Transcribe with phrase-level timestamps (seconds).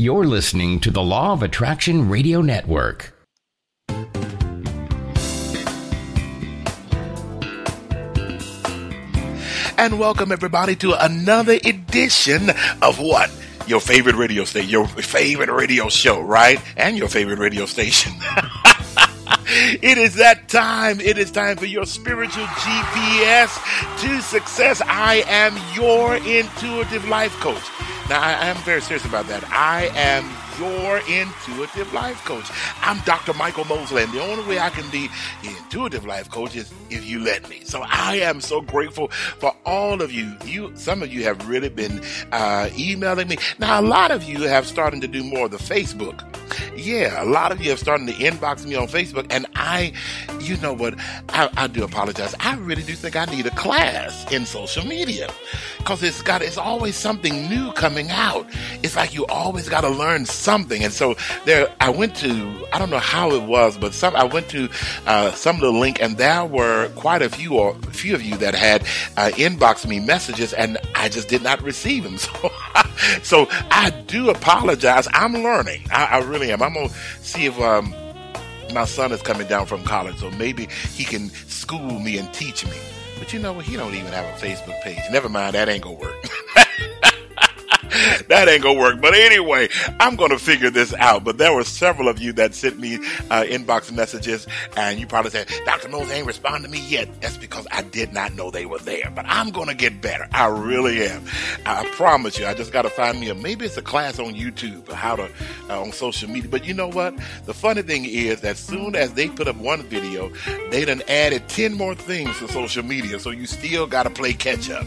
[0.00, 3.14] You're listening to the Law of Attraction Radio Network.
[9.78, 12.50] And welcome everybody to another edition
[12.82, 13.30] of what?
[13.68, 16.60] Your favorite radio station, your favorite radio show, right?
[16.76, 18.14] And your favorite radio station.
[19.80, 21.00] it is that time.
[21.00, 24.82] It is time for your spiritual GPS to success.
[24.86, 27.62] I am your intuitive life coach.
[28.08, 29.44] Now, I, am very serious about that.
[29.50, 30.24] I am
[30.58, 32.50] your intuitive life coach.
[32.82, 33.34] I'm Dr.
[33.34, 35.08] Michael Mosley, and the only way I can be
[35.42, 37.62] an intuitive life coach is if you let me.
[37.64, 40.36] So I am so grateful for all of you.
[40.44, 42.00] You, some of you have really been
[42.32, 43.38] uh, emailing me.
[43.58, 46.22] Now, a lot of you have started to do more of the Facebook.
[46.76, 49.92] Yeah, a lot of you have started to inbox me on Facebook, and I,
[50.40, 50.94] you know what?
[51.30, 52.34] I, I do apologize.
[52.40, 55.28] I really do think I need a class in social media
[55.78, 58.46] because it's got it's always something new coming out.
[58.82, 60.43] It's like you always got to learn something.
[60.46, 64.24] And so there, I went to I don't know how it was, but some I
[64.24, 64.68] went to
[65.06, 68.36] uh, some the link, and there were quite a few or a few of you
[68.38, 68.82] that had
[69.16, 72.18] uh, inboxed me messages, and I just did not receive them.
[72.34, 75.06] So, so I do apologize.
[75.12, 75.86] I'm learning.
[75.92, 76.62] I, I really am.
[76.62, 76.88] I'm gonna
[77.20, 77.58] see if.
[77.60, 77.94] Um,
[78.72, 82.64] my son is coming down from college, so maybe he can school me and teach
[82.66, 82.76] me.
[83.18, 83.58] But you know?
[83.60, 84.98] He don't even have a Facebook page.
[85.12, 86.26] Never mind, that ain't gonna work.
[88.28, 89.00] that ain't gonna work.
[89.00, 89.68] But anyway,
[90.00, 91.22] I'm gonna figure this out.
[91.22, 92.96] But there were several of you that sent me
[93.30, 95.88] uh, inbox messages, and you probably said, Dr.
[95.88, 97.08] Mose ain't responded to me yet.
[97.20, 99.12] That's because I did not know they were there.
[99.14, 100.26] But I'm gonna get better.
[100.32, 101.24] I really am.
[101.66, 102.46] I promise you.
[102.46, 105.30] I just gotta find me a maybe it's a class on YouTube how to
[105.70, 106.50] uh, on social media.
[106.50, 107.16] But you know what?
[107.44, 110.32] The funny thing is, as soon as they put up one video,
[110.70, 113.20] they done added ten more things to social media.
[113.20, 114.86] So you still gotta play catch up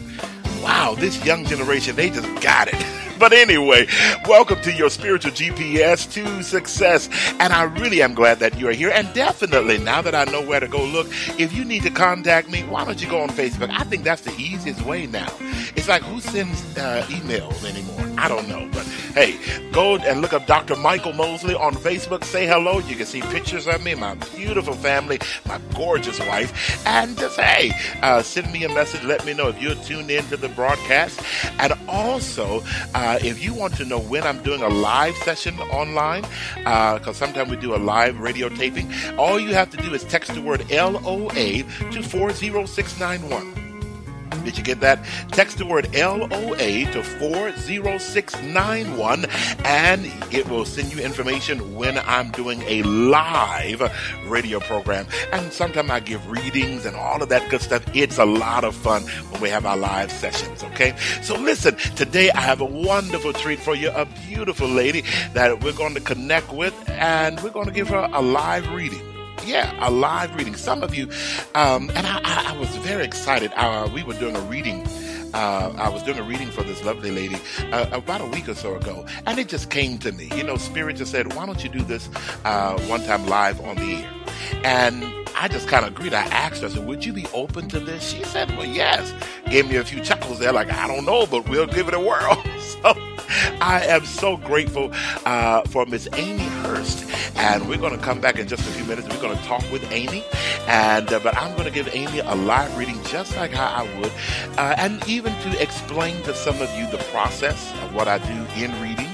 [0.62, 2.74] wow, this young generation, they just got it.
[3.18, 3.86] But anyway,
[4.26, 7.08] welcome to your spiritual GPS to success.
[7.40, 8.90] And I really am glad that you are here.
[8.90, 12.48] And definitely, now that I know where to go look, if you need to contact
[12.48, 13.70] me, why don't you go on Facebook?
[13.70, 15.28] I think that's the easiest way now.
[15.76, 18.14] It's like, who sends uh, emails anymore?
[18.18, 18.68] I don't know.
[18.72, 18.84] But
[19.14, 19.38] hey,
[19.72, 20.76] go and look up Dr.
[20.76, 22.24] Michael Mosley on Facebook.
[22.24, 22.78] Say hello.
[22.78, 26.84] You can see pictures of me, my beautiful family, my gorgeous wife.
[26.86, 29.04] And just, hey, uh, send me a message.
[29.04, 31.20] Let me know if you're tuned in to the broadcast.
[31.58, 32.62] And also,
[32.94, 36.22] uh, if you want to know when I'm doing a live session online,
[36.56, 40.04] because uh, sometimes we do a live radio taping, all you have to do is
[40.04, 41.62] text the word LOA
[41.92, 43.67] to 40691.
[44.48, 45.04] Did you get that?
[45.30, 49.26] Text the word LOA to 40691
[49.66, 53.82] and it will send you information when I'm doing a live
[54.24, 55.06] radio program.
[55.34, 57.84] And sometimes I give readings and all of that good stuff.
[57.94, 60.96] It's a lot of fun when we have our live sessions, okay?
[61.20, 65.02] So listen, today I have a wonderful treat for you, a beautiful lady
[65.34, 69.17] that we're going to connect with and we're going to give her a live reading
[69.44, 70.56] yeah, a live reading.
[70.56, 71.08] Some of you,
[71.54, 73.52] um, and I, I, I, was very excited.
[73.56, 74.86] Uh, we were doing a reading.
[75.34, 77.36] Uh, I was doing a reading for this lovely lady
[77.72, 80.30] uh, about a week or so ago, and it just came to me.
[80.34, 82.08] You know, Spirit just said, "Why don't you do this
[82.44, 84.12] uh, one time live on the air?"
[84.64, 85.04] And
[85.40, 86.14] I just kind of agreed.
[86.14, 88.10] I asked her, I said, Would you be open to this?
[88.10, 89.12] She said, Well, yes.
[89.48, 92.00] Gave me a few chuckles there, like, I don't know, but we'll give it a
[92.00, 92.42] whirl.
[92.58, 92.94] so
[93.60, 94.90] I am so grateful
[95.24, 97.04] uh, for Miss Amy Hurst.
[97.36, 99.08] And we're going to come back in just a few minutes.
[99.08, 100.24] We're going to talk with Amy.
[100.66, 103.98] And uh, But I'm going to give Amy a live reading just like how I
[104.00, 104.12] would.
[104.58, 108.46] Uh, and even to explain to some of you the process of what I do
[108.54, 109.08] in readings.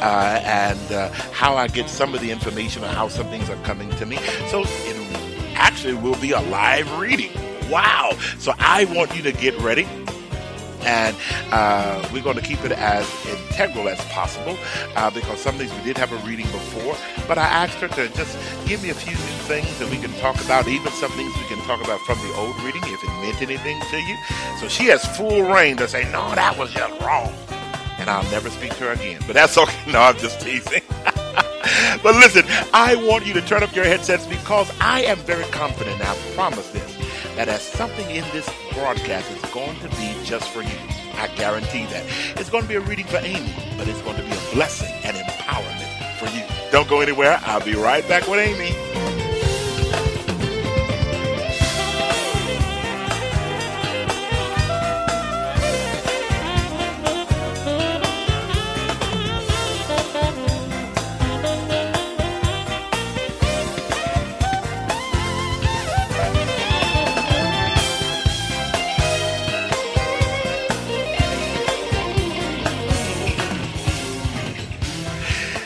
[0.00, 3.62] Uh, and uh, how I get some of the information on how some things are
[3.62, 4.16] coming to me.
[4.48, 7.30] So it actually will be a live reading.
[7.70, 8.12] Wow.
[8.38, 9.86] So I want you to get ready
[10.84, 11.16] and
[11.50, 14.56] uh, we're going to keep it as integral as possible
[14.96, 16.96] uh, because some things we did have a reading before.
[17.26, 20.12] But I asked her to just give me a few new things that we can
[20.20, 23.08] talk about, even some things we can talk about from the old reading if it
[23.22, 24.16] meant anything to you.
[24.60, 27.32] So she has full reign to say, no, that was just wrong.
[27.98, 29.20] And I'll never speak to her again.
[29.26, 29.92] But that's okay.
[29.92, 30.82] No, I'm just teasing.
[32.02, 36.00] but listen, I want you to turn up your headsets because I am very confident.
[36.00, 36.94] I promise this
[37.36, 40.78] that as something in this broadcast is going to be just for you.
[41.14, 42.04] I guarantee that.
[42.36, 44.92] It's going to be a reading for Amy, but it's going to be a blessing
[45.04, 46.44] and empowerment for you.
[46.70, 47.40] Don't go anywhere.
[47.42, 49.13] I'll be right back with Amy.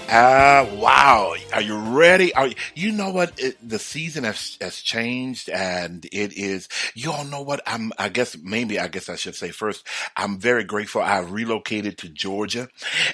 [0.09, 1.35] Uh, wow.
[1.53, 2.33] Are you ready?
[2.35, 3.33] Are you, you know what?
[3.39, 7.61] It, the season has, has changed and it is, you all know what?
[7.67, 11.03] I'm, I guess maybe, I guess I should say first, I'm very grateful.
[11.03, 12.69] I relocated to Georgia.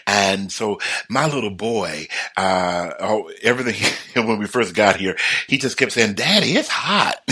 [0.06, 2.06] And so my little boy,
[2.36, 5.16] uh, oh, everything, when we first got here,
[5.48, 7.16] he just kept saying, daddy, it's hot.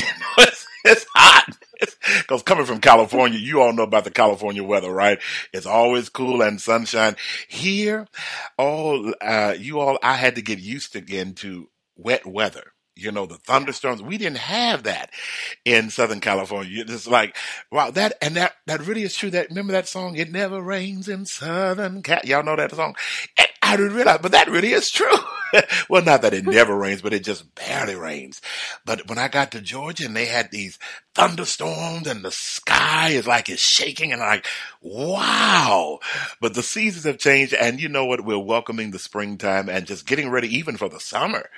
[0.85, 1.57] it's hot.
[2.19, 5.19] Because coming from California, you all know about the California weather, right?
[5.53, 7.17] It's always cool and sunshine.
[7.49, 8.07] Here,
[8.59, 12.73] all uh, you all, I had to get used again to wet weather.
[12.95, 14.03] You know, the thunderstorms.
[14.03, 15.11] We didn't have that
[15.65, 16.85] in Southern California.
[16.87, 17.37] It's like,
[17.71, 19.31] wow, that, and that, that really is true.
[19.31, 20.17] That, remember that song?
[20.17, 22.21] It never rains in Southern Cal.
[22.25, 22.95] Y'all know that song?
[23.39, 25.09] And I didn't realize, but that really is true.
[25.89, 28.41] well, not that it never rains, but it just barely rains.
[28.85, 30.79] But when I got to Georgia and they had these
[31.15, 34.47] thunderstorms and the sky is like it's shaking and I'm like,
[34.81, 35.99] wow.
[36.41, 38.25] But the seasons have changed and you know what?
[38.25, 41.49] We're welcoming the springtime and just getting ready even for the summer.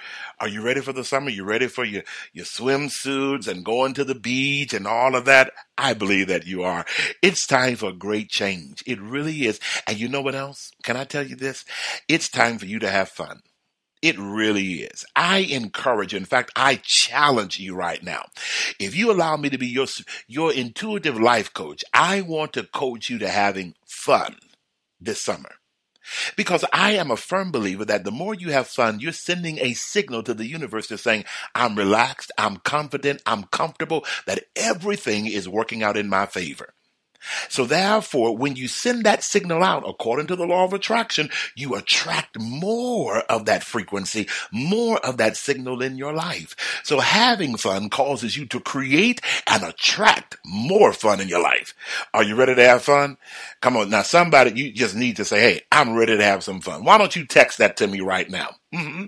[0.41, 1.31] Are you ready for the summer?
[1.31, 2.03] You ready for your,
[2.33, 5.53] your swimsuits and going to the beach and all of that?
[5.79, 6.85] I believe that you are.
[7.23, 8.83] It's time for a great change.
[8.87, 9.61] It really is.
[9.87, 10.71] And you know what else?
[10.83, 11.65] Can I tell you this?
[12.09, 13.41] It's time for you to have fun.
[14.05, 15.07] It really is.
[15.17, 16.19] I encourage, you.
[16.19, 18.27] in fact, I challenge you right now.
[18.79, 19.87] If you allow me to be your,
[20.29, 24.37] your intuitive life coach, I want to coach you to having fun
[25.01, 25.53] this summer.
[26.37, 29.73] Because I am a firm believer that the more you have fun, you're sending a
[29.73, 31.25] signal to the universe to saying,
[31.55, 36.75] I'm relaxed, I'm confident, I'm comfortable, that everything is working out in my favor.
[37.49, 41.75] So therefore, when you send that signal out, according to the law of attraction, you
[41.75, 46.57] attract more of that frequency, more of that signal in your life.
[46.85, 51.75] So having fun causes you to create and attract more fun in your life.
[52.13, 53.17] Are you ready to have fun?
[53.61, 53.91] Come on.
[53.91, 56.85] Now somebody, you just need to say, Hey, I'm ready to have some fun.
[56.85, 58.57] Why don't you text that to me right now?
[58.75, 59.07] Mm-hmm.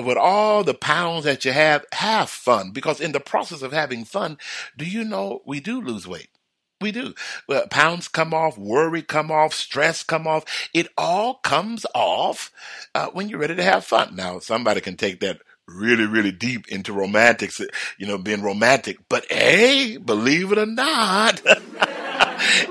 [0.02, 4.05] With all the pounds that you have, have fun because in the process of having
[4.05, 4.38] fun,
[4.76, 6.29] do you know we do lose weight?
[6.81, 7.14] We do.
[7.49, 10.44] Well, pounds come off, worry come off, stress come off.
[10.73, 12.52] It all comes off
[12.94, 14.14] uh, when you're ready to have fun.
[14.14, 17.61] Now, somebody can take that really, really deep into romantics,
[17.99, 18.99] you know, being romantic.
[19.08, 21.43] But hey, believe it or not,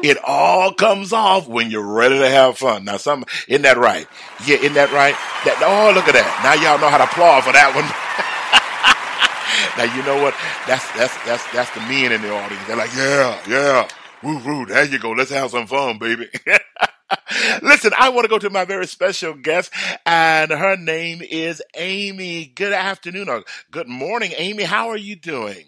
[0.03, 2.85] it all comes off when you're ready to have fun.
[2.85, 4.07] Now, some isn't that right?
[4.45, 5.15] Yeah, isn't that right?
[5.45, 6.27] That oh, look at that!
[6.43, 7.87] Now y'all know how to applaud for that one.
[9.77, 10.35] now you know what?
[10.67, 12.65] That's that's that's that's the men in the audience.
[12.67, 13.87] They're like, yeah, yeah,
[14.23, 14.65] woo woo.
[14.65, 15.11] There you go.
[15.11, 16.27] Let's have some fun, baby.
[17.61, 19.71] Listen, I want to go to my very special guest,
[20.05, 22.45] and her name is Amy.
[22.47, 24.63] Good afternoon or good morning, Amy.
[24.63, 25.65] How are you doing?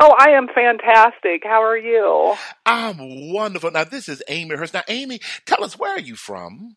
[0.00, 1.42] Oh, I am fantastic.
[1.44, 2.34] How are you?
[2.64, 3.70] I'm wonderful.
[3.70, 4.74] Now, this is Amy Hurst.
[4.74, 6.76] Now, Amy, tell us where are you from?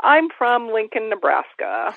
[0.00, 1.94] I'm from Lincoln, Nebraska.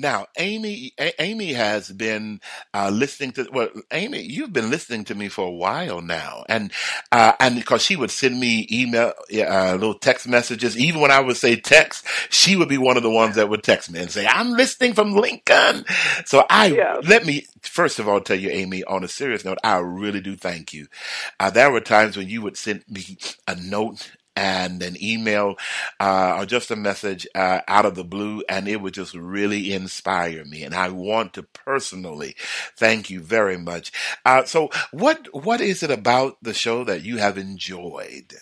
[0.00, 2.40] Now, Amy, A- Amy has been
[2.74, 3.48] uh, listening to.
[3.52, 6.72] Well, Amy, you've been listening to me for a while now, and
[7.12, 10.78] uh, and because she would send me email, uh, little text messages.
[10.78, 13.62] Even when I would say text, she would be one of the ones that would
[13.62, 15.84] text me and say, "I'm listening from Lincoln."
[16.26, 19.78] So I let me first of all tell you, Amy, on a serious note, I
[19.78, 20.88] really do thank you.
[21.38, 25.56] Uh, there were times when you would send me a note and an email
[25.98, 29.72] uh, or just a message uh, out of the blue, and it would just really
[29.72, 30.62] inspire me.
[30.62, 32.36] And I want to personally
[32.76, 33.92] thank you very much.
[34.24, 38.34] Uh, so, what what is it about the show that you have enjoyed?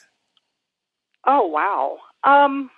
[1.26, 1.98] Oh wow.
[2.24, 2.70] Um,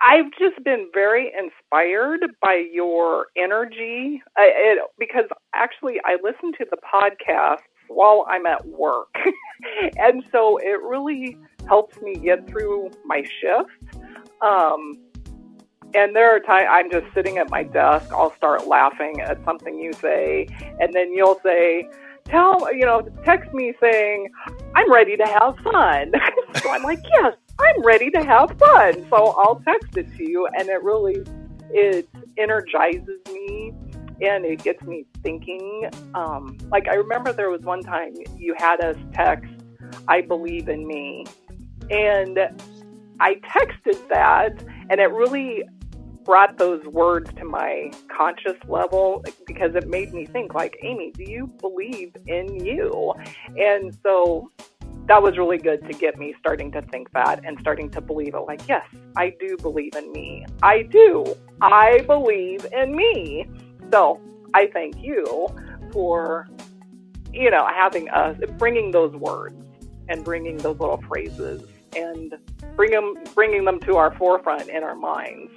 [0.00, 6.76] I've just been very inspired by your energy it, because actually I listen to the
[6.76, 9.14] podcast while I'm at work.
[9.98, 13.70] and so it really helps me get through my shift.
[14.40, 14.98] Um,
[15.94, 19.78] and there are times I'm just sitting at my desk, I'll start laughing at something
[19.78, 20.46] you say,
[20.80, 21.88] and then you'll say,
[22.26, 24.30] Tell, you know, text me saying,
[24.74, 26.12] I'm ready to have fun.
[26.56, 29.06] so I'm like, Yes, I'm ready to have fun.
[29.08, 31.24] So I'll text it to you, and it really
[31.70, 33.72] it energizes me
[34.20, 35.90] and it gets me thinking.
[36.14, 39.50] Um, like I remember there was one time you had us text,
[40.06, 41.26] "I believe in me,"
[41.90, 42.38] and
[43.20, 45.64] I texted that, And it really
[46.24, 51.24] brought those words to my conscious level because it made me think like amy do
[51.24, 53.12] you believe in you?
[53.56, 54.50] And so
[55.06, 58.34] that was really good to get me starting to think that and starting to believe
[58.34, 58.84] it like yes
[59.16, 60.44] i do believe in me.
[60.62, 61.24] I do.
[61.62, 63.46] I believe in me
[63.90, 64.20] so
[64.54, 65.48] i thank you
[65.92, 66.48] for
[67.32, 69.64] you know having us bringing those words
[70.08, 71.62] and bringing those little phrases
[71.96, 72.34] and
[72.76, 75.52] them bringing them to our forefront in our minds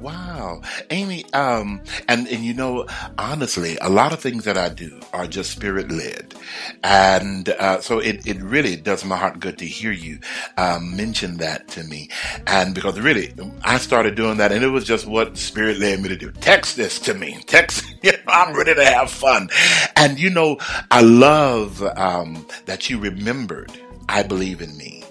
[0.00, 0.60] Wow.
[0.90, 2.86] Amy, um, and, and you know,
[3.18, 6.34] honestly, a lot of things that I do are just spirit led.
[6.82, 10.18] And, uh, so it, it really does my heart good to hear you,
[10.58, 12.10] um, mention that to me.
[12.46, 13.32] And because really,
[13.62, 16.30] I started doing that and it was just what spirit led me to do.
[16.32, 17.42] Text this to me.
[17.46, 19.48] Text, you know, I'm ready to have fun.
[19.96, 20.58] And you know,
[20.90, 23.72] I love, um, that you remembered
[24.08, 25.02] I believe in me.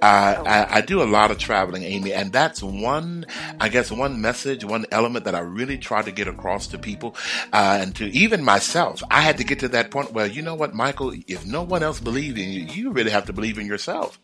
[0.00, 3.26] Uh, I, I, do a lot of traveling, Amy, and that's one,
[3.60, 7.16] I guess, one message, one element that I really try to get across to people
[7.52, 9.02] uh, and to even myself.
[9.10, 11.82] I had to get to that point where, you know what, Michael, if no one
[11.82, 14.18] else believes in you, you really have to believe in yourself.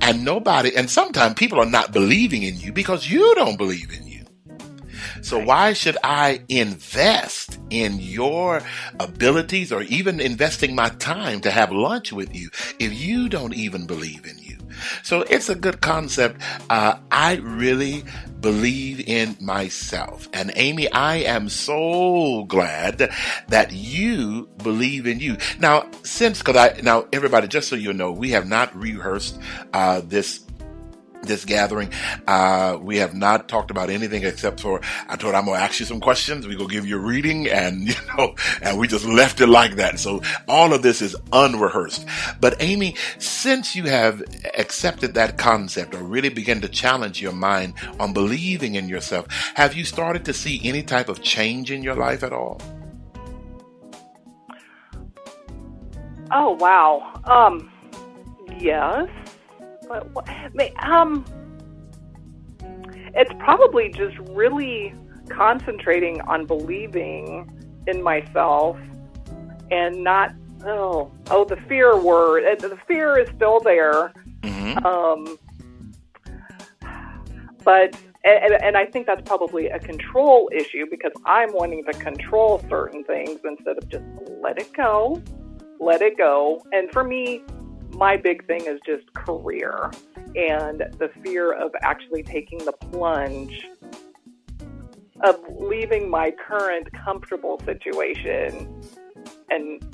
[0.00, 4.06] And nobody, and sometimes people are not believing in you because you don't believe in
[4.06, 4.22] you.
[5.22, 8.60] So why should I invest in your
[8.98, 13.86] abilities or even investing my time to have lunch with you if you don't even
[13.86, 14.41] believe in you?
[15.02, 16.40] So it's a good concept.
[16.70, 18.04] Uh, I really
[18.40, 20.28] believe in myself.
[20.32, 23.10] And Amy, I am so glad
[23.48, 25.36] that you believe in you.
[25.58, 29.38] Now, since, cause I, now everybody, just so you know, we have not rehearsed,
[29.72, 30.40] uh, this
[31.22, 31.90] this gathering.
[32.26, 35.86] Uh, we have not talked about anything except for I told I'm gonna ask you
[35.86, 36.46] some questions.
[36.46, 39.76] We gonna give you a reading, and you know, and we just left it like
[39.76, 39.98] that.
[39.98, 42.06] So all of this is unrehearsed.
[42.40, 44.22] But Amy, since you have
[44.56, 49.74] accepted that concept or really began to challenge your mind on believing in yourself, have
[49.74, 52.60] you started to see any type of change in your life at all?
[56.30, 57.20] Oh wow.
[57.24, 57.70] Um.
[58.58, 59.08] Yes
[60.12, 60.28] what,
[60.82, 61.24] um,
[63.14, 64.94] it's probably just really
[65.28, 67.48] concentrating on believing
[67.86, 68.76] in myself
[69.70, 70.34] and not
[70.64, 74.84] oh oh the fear word the fear is still there mm-hmm.
[74.84, 75.38] um
[77.64, 82.64] but and, and I think that's probably a control issue because I'm wanting to control
[82.68, 84.04] certain things instead of just
[84.40, 85.20] let it go,
[85.80, 86.64] let it go.
[86.72, 87.42] And for me,
[87.94, 89.90] my big thing is just career
[90.34, 93.66] and the fear of actually taking the plunge
[95.22, 98.82] of leaving my current comfortable situation
[99.50, 99.84] and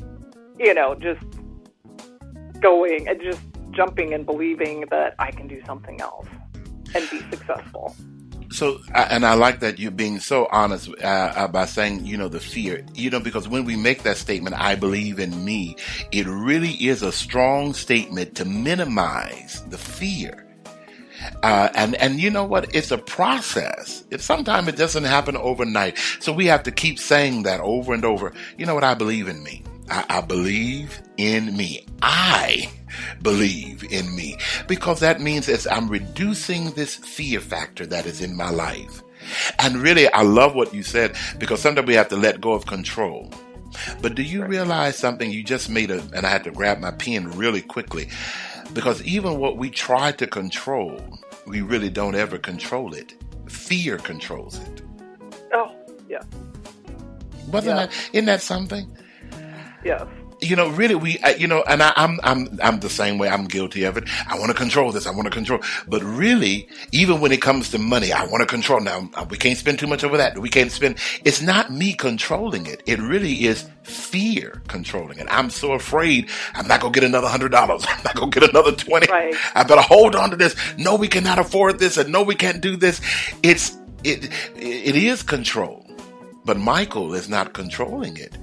[0.59, 1.25] you know just
[2.61, 3.41] going and just
[3.73, 6.27] jumping and believing that I can do something else
[6.95, 7.95] and be successful
[8.51, 12.29] so and I like that you're being so honest uh, uh, by saying you know
[12.29, 15.77] the fear you know because when we make that statement I believe in me
[16.13, 20.49] it really is a strong statement to minimize the fear
[21.43, 22.75] uh, and and you know what?
[22.75, 24.05] It's a process.
[24.11, 25.99] It sometimes it doesn't happen overnight.
[26.21, 28.33] So we have to keep saying that over and over.
[28.57, 28.85] You know what?
[28.85, 29.63] I believe in me.
[29.91, 31.87] I, I believe in me.
[32.03, 32.71] I
[33.23, 38.37] believe in me because that means as I'm reducing this fear factor that is in
[38.37, 39.03] my life.
[39.59, 42.67] And really, I love what you said because sometimes we have to let go of
[42.67, 43.33] control.
[44.01, 45.31] But do you realize something?
[45.31, 48.09] You just made a, and I had to grab my pen really quickly
[48.73, 51.01] because even what we try to control,
[51.47, 53.15] we really don't ever control it.
[53.47, 54.83] Fear controls it.
[55.53, 55.75] Oh,
[56.09, 56.23] yeah.
[57.49, 57.87] Wasn't yeah.
[57.87, 58.91] that, isn't that something?
[59.85, 60.07] Yes
[60.41, 63.29] you know, really, we, uh, you know, and I, I'm, I'm, I'm the same way.
[63.29, 64.05] I'm guilty of it.
[64.29, 65.07] I want to control this.
[65.07, 65.61] I want to control.
[65.87, 68.81] But really, even when it comes to money, I want to control.
[68.81, 70.39] Now, uh, we can't spend too much over that.
[70.39, 70.99] We can't spend.
[71.25, 72.83] It's not me controlling it.
[72.87, 75.27] It really is fear controlling it.
[75.31, 77.85] I'm so afraid I'm not gonna get another hundred dollars.
[77.89, 79.11] I'm not gonna get another twenty.
[79.11, 79.35] Right.
[79.55, 80.55] I better hold on to this.
[80.77, 83.01] No, we cannot afford this, and no, we can't do this.
[83.43, 84.31] It's it.
[84.57, 85.87] It is control,
[86.45, 88.37] but Michael is not controlling it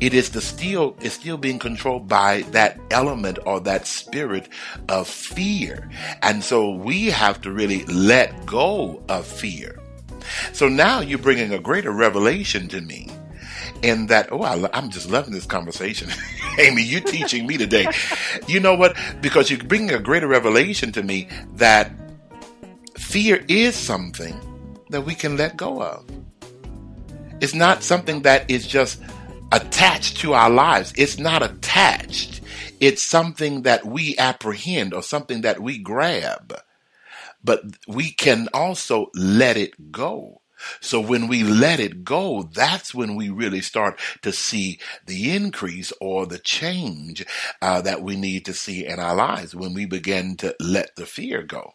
[0.00, 4.48] it is the still is still being controlled by that element or that spirit
[4.88, 5.90] of fear.
[6.22, 9.78] And so we have to really let go of fear.
[10.52, 13.08] So now you're bringing a greater revelation to me
[13.82, 16.10] in that oh I, am just loving this conversation
[16.58, 17.86] amy you're teaching me today
[18.48, 21.92] you know what because you're bringing a greater revelation to me that
[22.96, 24.36] fear is something
[24.90, 26.04] that we can let go of
[27.40, 29.00] it's not something that is just
[29.52, 30.92] attached to our lives.
[30.96, 32.40] It's not attached.
[32.80, 36.54] It's something that we apprehend or something that we grab.
[37.44, 40.42] but we can also let it go.
[40.80, 45.92] So when we let it go, that's when we really start to see the increase
[46.00, 47.24] or the change
[47.62, 51.06] uh, that we need to see in our lives when we begin to let the
[51.06, 51.72] fear go.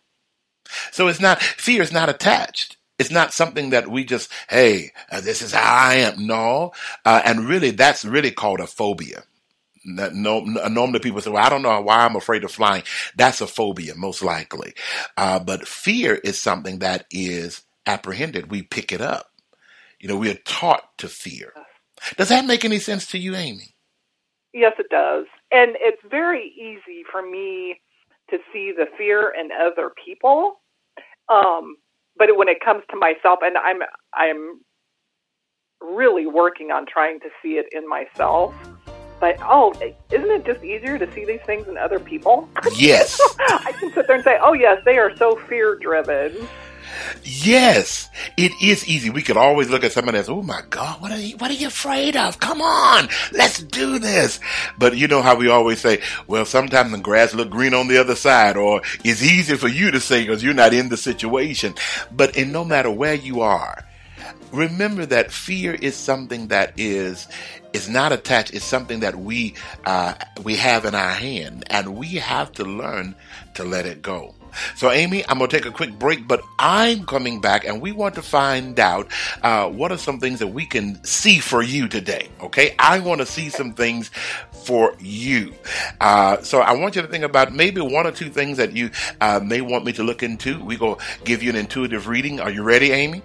[0.92, 2.78] So it's not, fear is not attached.
[3.00, 6.28] It's not something that we just, hey, uh, this is how I am.
[6.28, 6.74] No.
[7.04, 9.24] Uh, and really, that's really called a phobia.
[9.86, 12.84] No, normally people say, well, I don't know why I'm afraid of flying.
[13.18, 14.74] That's a phobia, most likely.
[15.18, 18.50] Uh, but fear is something that is apprehended.
[18.50, 19.32] We pick it up.
[20.00, 21.52] You know, we are taught to fear.
[22.16, 23.76] Does that make any sense to you, Amy?
[24.54, 25.26] Yes, it does.
[25.52, 27.82] And it's very easy for me
[28.30, 30.62] to see the fear in other people.
[31.28, 31.76] Um,
[32.18, 33.82] but when it comes to myself, and I'm
[34.14, 34.60] I'm
[35.82, 38.54] really working on trying to see it in myself.
[39.20, 39.74] But oh,
[40.12, 42.50] isn't it just easier to see these things in other people?
[42.76, 43.20] Yes.
[43.40, 46.48] I can sit there and say, oh yes, they are so fear driven.
[47.24, 49.10] Yes, it is easy.
[49.10, 51.56] We could always look at somebody as, oh my God, what are you, what are
[51.56, 52.40] you afraid of?
[52.40, 54.40] Come on, let's do this.
[54.78, 57.98] But you know how we always say, well, sometimes the grass look green on the
[57.98, 61.76] other side, or it's easy for you to say because you're not in the situation.
[62.12, 63.86] But in no matter where you are,
[64.52, 67.28] remember that fear is something that is
[67.74, 68.54] is not attached.
[68.54, 73.16] It's something that we uh, we have in our hand, and we have to learn
[73.56, 74.36] to let it go.
[74.76, 77.92] So, Amy, I'm going to take a quick break, but I'm coming back and we
[77.92, 81.88] want to find out uh, what are some things that we can see for you
[81.88, 82.30] today.
[82.42, 82.76] Okay.
[82.80, 84.12] I want to see some things
[84.52, 85.54] for you.
[86.00, 88.92] Uh, so I want you to think about maybe one or two things that you
[89.22, 90.64] uh, may want me to look into.
[90.64, 92.40] We go give you an intuitive reading.
[92.40, 93.22] Are you ready, Amy?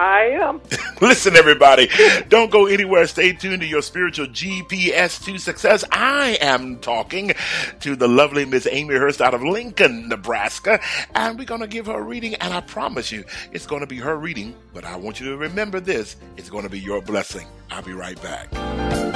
[0.00, 0.62] I am.
[1.02, 1.90] Listen, everybody,
[2.30, 3.06] don't go anywhere.
[3.06, 5.84] Stay tuned to your spiritual GPS to success.
[5.92, 7.32] I am talking
[7.80, 10.80] to the lovely Miss Amy Hurst out of Lincoln, Nebraska,
[11.14, 12.34] and we're going to give her a reading.
[12.36, 15.36] And I promise you, it's going to be her reading, but I want you to
[15.36, 17.46] remember this it's going to be your blessing.
[17.70, 19.09] I'll be right back.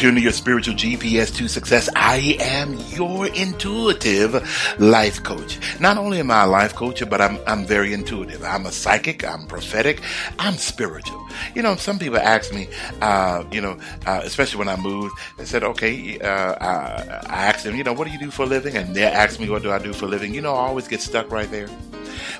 [0.00, 1.86] Tuned to your spiritual GPS to success.
[1.94, 4.32] I am your intuitive
[4.78, 5.58] life coach.
[5.78, 8.42] Not only am I a life coach, but I'm, I'm very intuitive.
[8.42, 9.26] I'm a psychic.
[9.26, 10.00] I'm prophetic.
[10.38, 11.22] I'm spiritual.
[11.54, 12.70] You know, some people ask me,
[13.02, 17.64] uh, you know, uh, especially when I moved, they said, okay, uh, I, I asked
[17.64, 18.76] them, you know, what do you do for a living?
[18.78, 20.32] And they ask me, what do I do for a living?
[20.32, 21.68] You know, I always get stuck right there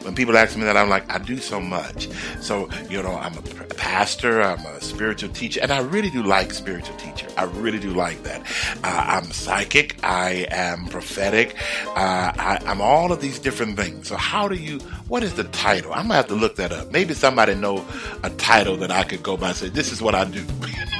[0.02, 2.08] when people ask me that, I'm like, I do so much.
[2.40, 3.42] So, you know, I'm a
[3.74, 7.26] pastor, I'm a spiritual teacher, and I really do like spiritual teacher.
[7.36, 8.42] I really do like that.
[8.84, 11.56] Uh, I'm psychic, I am prophetic,
[11.88, 14.08] uh, I, I'm all of these different things.
[14.08, 15.92] So, how do you, what is the title?
[15.92, 16.90] I'm gonna have to look that up.
[16.90, 17.84] Maybe somebody know
[18.22, 20.44] a title that I could go by and say, this is what I do.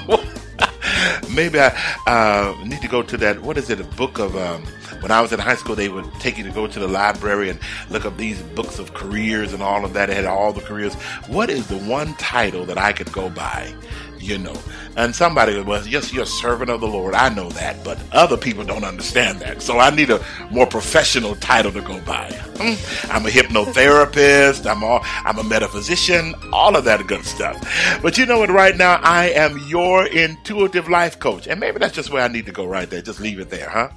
[1.31, 1.69] Maybe I
[2.07, 4.65] uh, need to go to that, what is it, a book of, um,
[5.01, 7.49] when I was in high school, they would take you to go to the library
[7.49, 7.59] and
[7.89, 10.11] look up these books of careers and all of that.
[10.11, 10.95] It had all the careers.
[11.27, 13.73] What is the one title that I could go by
[14.21, 14.57] you know.
[14.97, 17.15] And somebody was, yes, you're a servant of the Lord.
[17.15, 19.63] I know that, but other people don't understand that.
[19.63, 22.31] So I need a more professional title to go by.
[22.59, 23.11] Hmm?
[23.11, 24.71] I'm a hypnotherapist.
[24.71, 27.57] I'm all, I'm a metaphysician, all of that good stuff.
[28.03, 28.51] But you know what?
[28.51, 31.47] Right now, I am your intuitive life coach.
[31.47, 33.01] And maybe that's just where I need to go right there.
[33.01, 33.89] Just leave it there, huh?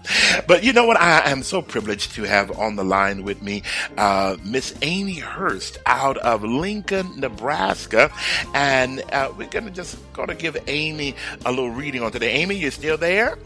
[0.47, 0.97] But you know what?
[0.97, 3.63] I am so privileged to have on the line with me,
[3.97, 8.11] uh, Miss Amy Hurst out of Lincoln, Nebraska.
[8.53, 12.31] And uh, we're going to just going to give Amy a little reading on today.
[12.31, 13.37] Amy, you still there?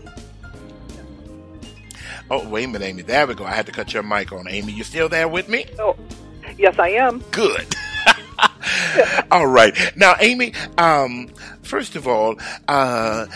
[2.29, 3.03] Oh, wait a minute, Amy.
[3.03, 3.45] There we go.
[3.45, 4.47] I had to cut your mic on.
[4.49, 5.65] Amy, you still there with me?
[5.79, 5.95] Oh,
[6.57, 7.19] yes, I am.
[7.31, 7.73] Good.
[9.31, 9.75] all right.
[9.95, 11.29] Now, Amy, um,
[11.63, 12.35] first of all,
[12.67, 13.27] uh,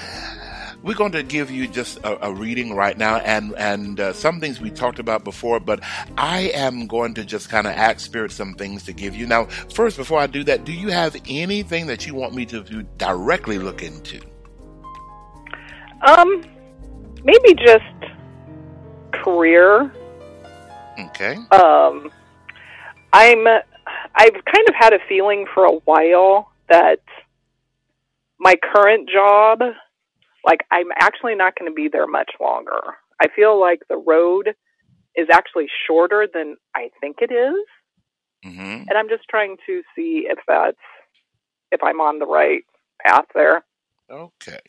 [0.84, 4.40] we're going to give you just a, a reading right now, and and uh, some
[4.40, 5.80] things we talked about before, but
[6.18, 9.28] I am going to just kind of ask Spirit some things to give you.
[9.28, 12.64] Now, first, before I do that, do you have anything that you want me to,
[12.98, 14.22] directly look into?
[16.08, 16.44] Um,
[17.24, 17.84] maybe just
[19.24, 19.92] career.
[21.00, 21.38] Okay.
[21.52, 22.12] Um,
[23.14, 23.46] I'm.
[24.14, 27.00] I've kind of had a feeling for a while that
[28.40, 29.62] my current job
[30.46, 32.82] like I'm actually not going to be there much longer.
[33.22, 34.56] I feel like the road
[35.16, 37.66] is actually shorter than I think it is.
[38.46, 38.90] Mm-hmm.
[38.90, 40.76] and I'm just trying to see if that's
[41.72, 42.64] if I'm on the right
[43.06, 43.64] path there.
[44.10, 44.60] Okay.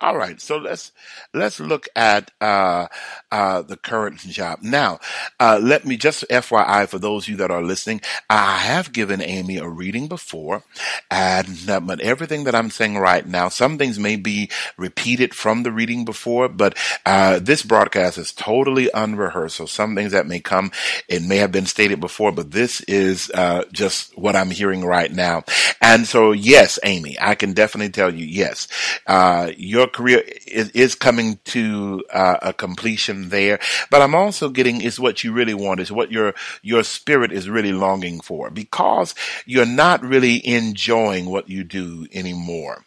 [0.00, 0.92] All right, so let's
[1.34, 2.86] let's look at uh,
[3.32, 5.00] uh, the current job now.
[5.40, 9.20] Uh, let me just FYI for those of you that are listening, I have given
[9.20, 10.62] Amy a reading before,
[11.10, 15.64] and uh, but everything that I'm saying right now, some things may be repeated from
[15.64, 19.56] the reading before, but uh, this broadcast is totally unrehearsed.
[19.56, 20.70] So some things that may come,
[21.08, 25.10] it may have been stated before, but this is uh, just what I'm hearing right
[25.12, 25.42] now.
[25.80, 28.68] And so, yes, Amy, I can definitely tell you, yes,
[29.06, 33.58] uh, your career is, is coming to uh, a completion there.
[33.90, 37.48] But I'm also getting is what you really want, is what your your spirit is
[37.48, 39.14] really longing for, because
[39.46, 42.84] you're not really enjoying what you do anymore.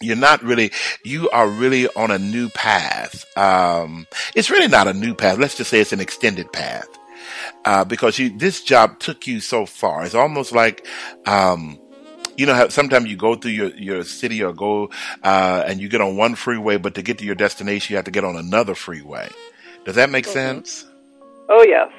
[0.00, 0.70] You're not really
[1.04, 3.24] you are really on a new path.
[3.36, 5.38] Um, it's really not a new path.
[5.38, 6.88] Let's just say it's an extended path.
[7.64, 10.04] Uh, because you this job took you so far.
[10.04, 10.86] It's almost like
[11.26, 11.78] um,
[12.38, 14.90] you know how sometimes you go through your, your city or go
[15.24, 18.04] uh, and you get on one freeway, but to get to your destination, you have
[18.04, 19.28] to get on another freeway.
[19.84, 20.32] Does that make mm-hmm.
[20.32, 20.86] sense?
[21.48, 21.90] Oh, yes.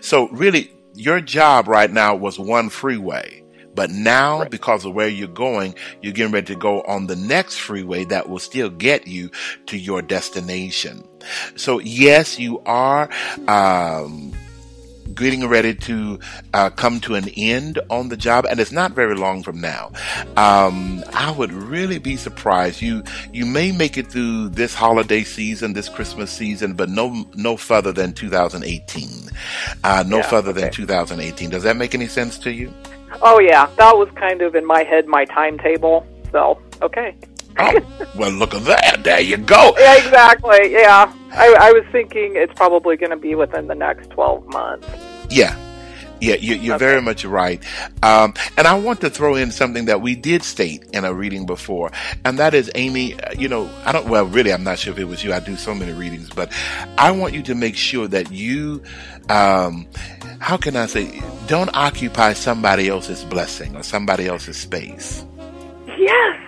[0.00, 3.42] So, really, your job right now was one freeway.
[3.74, 4.50] But now, right.
[4.50, 8.28] because of where you're going, you're getting ready to go on the next freeway that
[8.28, 9.30] will still get you
[9.66, 11.06] to your destination.
[11.56, 13.10] So yes, you are,
[13.48, 14.32] um,
[15.14, 16.18] getting ready to
[16.52, 19.90] uh, come to an end on the job, and it's not very long from now.
[20.36, 22.82] Um, I would really be surprised.
[22.82, 27.56] You you may make it through this holiday season, this Christmas season, but no no
[27.56, 29.30] further than 2018.
[29.82, 30.62] Uh, no yeah, further okay.
[30.62, 31.50] than 2018.
[31.50, 32.72] Does that make any sense to you?
[33.22, 36.06] Oh yeah, that was kind of in my head, my timetable.
[36.32, 37.14] So okay.
[37.58, 39.04] oh, well, look at that.
[39.04, 39.74] There you go.
[39.78, 40.72] Yeah, exactly.
[40.72, 41.12] Yeah.
[41.34, 44.88] I, I was thinking it's probably going to be within the next 12 months.
[45.30, 45.58] Yeah.
[46.20, 46.84] Yeah, you, are okay.
[46.84, 47.62] very much right.
[48.02, 51.44] Um, and I want to throw in something that we did state in a reading
[51.44, 51.90] before,
[52.24, 54.98] and that is, Amy, uh, you know, I don't, well, really, I'm not sure if
[54.98, 55.34] it was you.
[55.34, 56.50] I do so many readings, but
[56.96, 58.82] I want you to make sure that you,
[59.28, 59.86] um,
[60.38, 65.26] how can I say, don't occupy somebody else's blessing or somebody else's space.
[65.98, 66.40] Yes.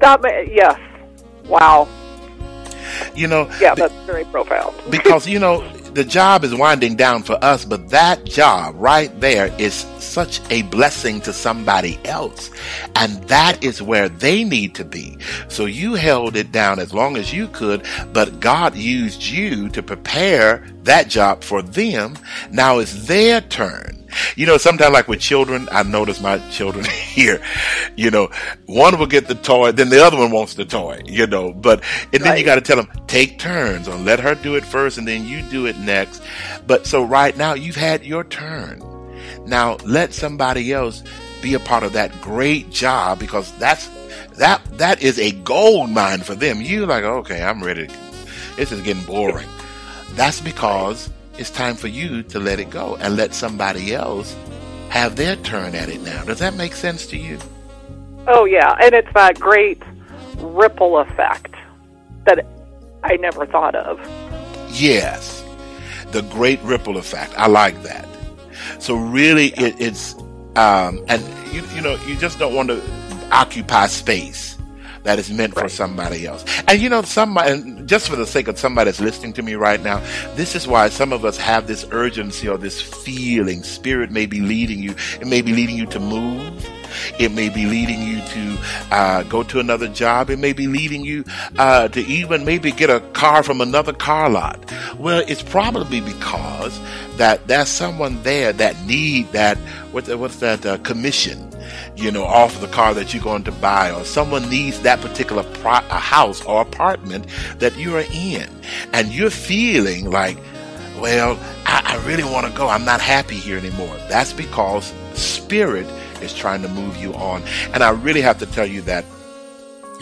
[0.00, 0.78] That, yes.
[1.46, 1.88] Wow.
[3.14, 4.74] You know, yeah, that's very profound.
[4.90, 9.54] because, you know, the job is winding down for us, but that job right there
[9.58, 12.50] is such a blessing to somebody else.
[12.96, 15.18] And that is where they need to be.
[15.48, 19.82] So you held it down as long as you could, but God used you to
[19.82, 22.16] prepare that job for them.
[22.50, 24.01] Now it's their turn.
[24.36, 27.42] You know, sometimes like with children, I notice my children here,
[27.96, 28.30] you know,
[28.66, 31.82] one will get the toy, then the other one wants the toy, you know, but,
[32.12, 32.38] and then right.
[32.38, 35.26] you got to tell them, take turns or let her do it first and then
[35.26, 36.22] you do it next.
[36.66, 38.82] But so right now you've had your turn.
[39.46, 41.02] Now let somebody else
[41.40, 43.88] be a part of that great job because that's,
[44.36, 46.60] that, that is a gold mine for them.
[46.60, 47.88] You like, okay, I'm ready.
[48.56, 49.48] This is getting boring.
[50.12, 51.10] That's because
[51.42, 54.36] it's time for you to let it go and let somebody else
[54.90, 56.22] have their turn at it now.
[56.22, 57.36] Does that make sense to you?
[58.28, 58.76] Oh, yeah.
[58.80, 59.82] And it's that great
[60.36, 61.52] ripple effect
[62.26, 62.46] that
[63.02, 63.98] I never thought of.
[64.70, 65.44] Yes.
[66.12, 67.34] The great ripple effect.
[67.36, 68.06] I like that.
[68.78, 69.66] So, really, yeah.
[69.66, 70.14] it, it's,
[70.54, 71.20] um, and
[71.52, 72.80] you, you know, you just don't want to
[73.32, 74.51] occupy space
[75.04, 75.64] that is meant right.
[75.64, 76.44] for somebody else.
[76.68, 79.82] And you know, somebody, just for the sake of somebody that's listening to me right
[79.82, 79.98] now,
[80.34, 83.62] this is why some of us have this urgency or this feeling.
[83.62, 84.94] Spirit may be leading you.
[85.20, 86.68] It may be leading you to move.
[87.18, 88.58] It may be leading you to
[88.90, 90.30] uh, go to another job.
[90.30, 91.24] It may be leading you
[91.58, 94.72] uh, to even maybe get a car from another car lot.
[94.98, 96.78] Well, it's probably because
[97.16, 99.56] that there's someone there that need that
[99.92, 101.50] what's, what's that uh, commission
[101.96, 105.42] you know, off the car that you're going to buy, or someone needs that particular
[105.54, 107.26] pro- house or apartment
[107.58, 108.48] that you are in,
[108.92, 110.38] and you're feeling like,
[110.98, 112.68] well, I, I really want to go.
[112.68, 113.96] I'm not happy here anymore.
[114.08, 115.86] That's because spirit
[116.22, 117.42] is trying to move you on.
[117.72, 119.04] And I really have to tell you that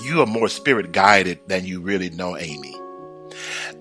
[0.03, 2.80] you are more spirit guided than you really know, Amy.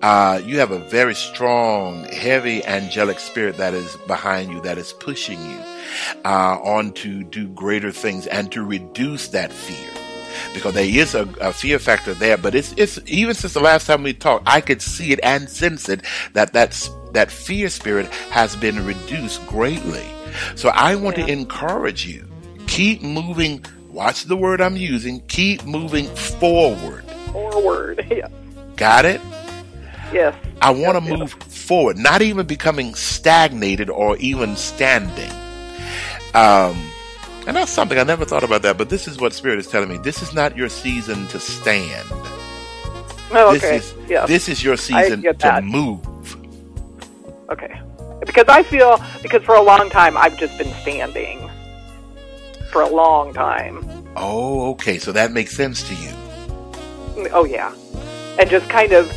[0.02, 4.92] Uh, you have a very strong, heavy angelic spirit that is behind you, that is
[4.94, 5.58] pushing you
[6.24, 9.90] uh, on to do greater things and to reduce that fear.
[10.54, 13.86] Because there is a, a, fear factor there, but it's it's even since the last
[13.86, 18.06] time we talked, I could see it and sense it that that's, that fear spirit
[18.30, 20.06] has been reduced greatly.
[20.54, 21.26] So I want yeah.
[21.26, 22.26] to encourage you
[22.70, 23.64] keep moving.
[23.88, 25.20] Watch the word I'm using.
[25.26, 27.04] Keep moving forward.
[27.32, 28.06] Forward.
[28.10, 28.28] Yeah.
[28.76, 29.20] Got it?
[30.12, 30.34] Yes.
[30.60, 35.30] I want to move forward, not even becoming stagnated or even standing.
[36.34, 36.90] Um,
[37.46, 39.88] and that's something I never thought about that, but this is what Spirit is telling
[39.88, 39.98] me.
[39.98, 42.06] This is not your season to stand.
[43.32, 43.78] Oh, okay.
[43.78, 44.28] This is, yes.
[44.28, 46.06] this is your season to move.
[47.50, 47.80] Okay.
[48.26, 51.48] Because I feel, because for a long time I've just been standing.
[52.70, 53.84] For a long time.
[54.16, 54.98] Oh, okay.
[54.98, 56.10] So that makes sense to you.
[57.32, 57.74] Oh, yeah.
[58.38, 59.10] And just kind of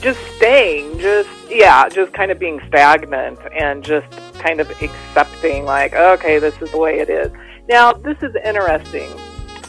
[0.00, 5.94] just staying, just yeah, just kind of being stagnant and just kind of accepting, like,
[5.94, 7.32] okay, this is the way it is.
[7.68, 9.10] Now, this is interesting.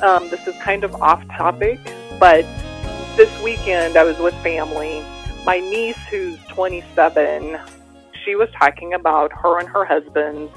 [0.02, 1.80] Um, this is kind of off topic,
[2.20, 2.46] but
[3.16, 5.04] this weekend I was with family.
[5.46, 7.60] My niece, who's 27,
[8.24, 10.52] she was talking about her and her husband's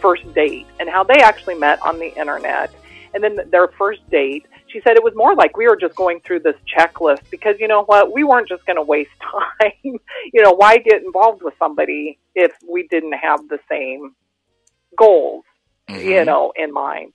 [0.00, 2.72] first date and how they actually met on the internet.
[3.14, 6.20] And then their first date, she said it was more like we were just going
[6.20, 9.10] through this checklist because you know what we weren't just going to waste
[9.60, 9.72] time.
[10.32, 14.14] You know why get involved with somebody if we didn't have the same
[14.98, 15.44] goals
[15.88, 16.06] mm-hmm.
[16.08, 17.12] you know in mind?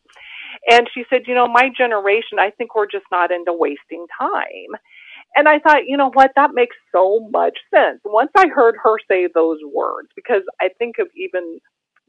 [0.70, 4.80] And she said you know my generation i think we're just not into wasting time.
[5.36, 8.00] And i thought you know what that makes so much sense.
[8.06, 11.60] Once i heard her say those words because i think of even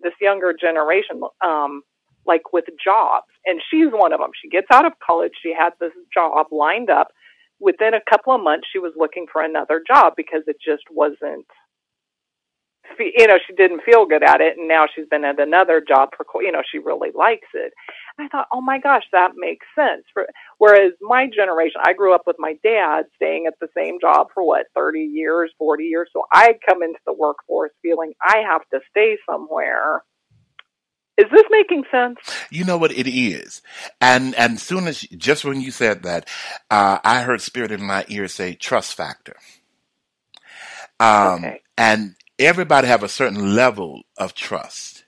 [0.02, 1.82] this younger generation um
[2.26, 3.26] like with jobs.
[3.46, 4.30] And she's one of them.
[4.40, 5.32] She gets out of college.
[5.42, 7.08] She had this job lined up.
[7.60, 11.46] Within a couple of months, she was looking for another job because it just wasn't,
[12.98, 14.58] you know, she didn't feel good at it.
[14.58, 17.72] And now she's been at another job for, you know, she really likes it.
[18.18, 20.02] And I thought, oh my gosh, that makes sense.
[20.12, 20.26] For,
[20.58, 24.44] whereas my generation, I grew up with my dad staying at the same job for
[24.44, 26.08] what, 30 years, 40 years.
[26.12, 30.02] So I come into the workforce feeling I have to stay somewhere
[31.18, 32.18] is this making sense?
[32.50, 33.62] You know what it is,
[34.00, 36.28] and and soon as just when you said that,
[36.70, 39.36] uh, I heard spirit in my ear say trust factor.
[40.98, 41.60] Um, okay.
[41.76, 45.04] And everybody have a certain level of trust.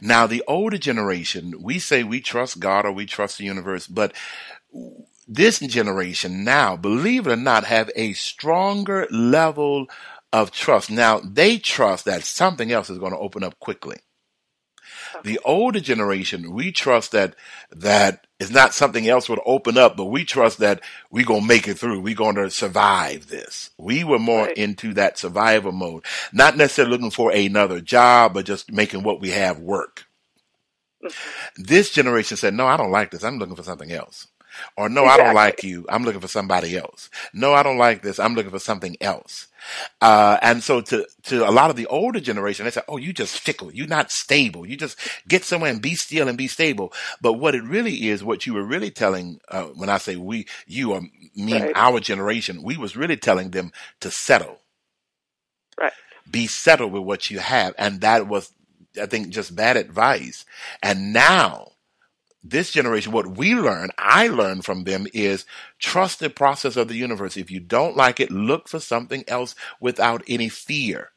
[0.00, 4.14] Now, the older generation, we say we trust God or we trust the universe, but
[5.26, 9.86] this generation now, believe it or not, have a stronger level
[10.32, 10.90] of trust.
[10.90, 13.96] Now, they trust that something else is going to open up quickly.
[15.22, 17.34] The older generation, we trust that
[17.70, 21.68] that is not something else would open up, but we trust that we're gonna make
[21.68, 22.00] it through.
[22.00, 23.70] We're gonna survive this.
[23.78, 24.56] We were more right.
[24.56, 29.30] into that survival mode, not necessarily looking for another job, but just making what we
[29.30, 30.06] have work.
[31.02, 31.62] Mm-hmm.
[31.62, 33.24] This generation said, "No, I don't like this.
[33.24, 34.26] I'm looking for something else."
[34.76, 35.22] Or no, exactly.
[35.22, 35.86] I don't like you.
[35.88, 37.10] I'm looking for somebody else.
[37.32, 38.18] No, I don't like this.
[38.18, 39.48] I'm looking for something else.
[40.00, 43.12] Uh, and so to, to a lot of the older generation, they say, Oh, you
[43.12, 43.72] just fickle.
[43.72, 44.66] You're not stable.
[44.66, 44.98] You just
[45.28, 46.92] get somewhere and be still and be stable.
[47.20, 50.46] But what it really is, what you were really telling, uh, when I say we,
[50.66, 51.02] you or
[51.34, 51.72] me, right.
[51.74, 54.58] our generation, we was really telling them to settle.
[55.78, 55.92] Right.
[56.30, 57.74] Be settled with what you have.
[57.78, 58.52] And that was,
[59.00, 60.44] I think, just bad advice.
[60.82, 61.72] And now,
[62.44, 65.46] this generation, what we learn, I learned from them is
[65.78, 67.36] trust the process of the universe.
[67.36, 71.10] If you don't like it, look for something else without any fear.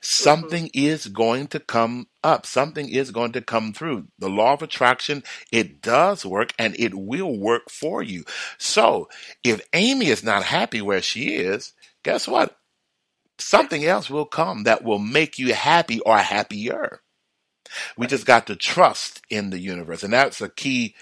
[0.00, 0.86] Something mm-hmm.
[0.86, 2.46] is going to come up.
[2.46, 4.06] Something is going to come through.
[4.18, 8.24] The law of attraction, it does work and it will work for you.
[8.56, 9.08] So
[9.42, 11.72] if Amy is not happy where she is,
[12.04, 12.56] guess what?
[13.38, 17.00] Something else will come that will make you happy or happier.
[17.96, 20.02] We just got to trust in the universe.
[20.02, 20.94] And that's a key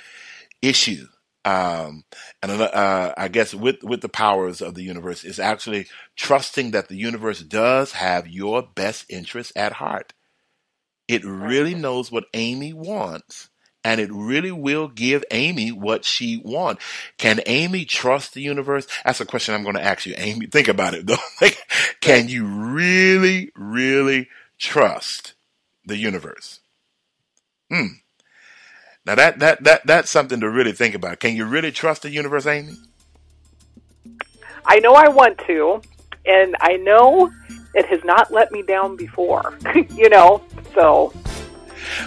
[0.61, 1.07] issue.
[1.45, 2.05] Um,
[2.41, 6.89] and uh, I guess with with the powers of the universe is actually trusting that
[6.89, 10.13] the universe does have your best interest at heart.
[11.09, 13.51] It really knows what Amy wants,
[13.83, 16.85] and it really will give Amy what she wants.
[17.19, 18.87] Can Amy trust the universe?
[19.05, 20.47] That's a question I'm going to ask you, Amy.
[20.47, 21.17] Think about it though.
[22.01, 25.35] can you really, really trust
[25.85, 26.62] the universe?
[27.73, 27.87] Hmm.
[29.07, 31.21] Now that that that that's something to really think about.
[31.21, 32.75] Can you really trust the universe, Amy?
[34.67, 35.81] I know I want to,
[36.27, 37.33] and I know
[37.75, 39.59] it has not let me down before.
[39.95, 40.43] you know,
[40.75, 41.15] so.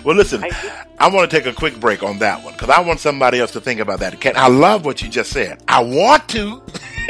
[0.04, 2.80] Well, listen, I, I, want to take a quick break on that one because I
[2.80, 4.22] want somebody else to think about that.
[4.22, 5.62] Can I love what you just said?
[5.68, 6.62] I want to.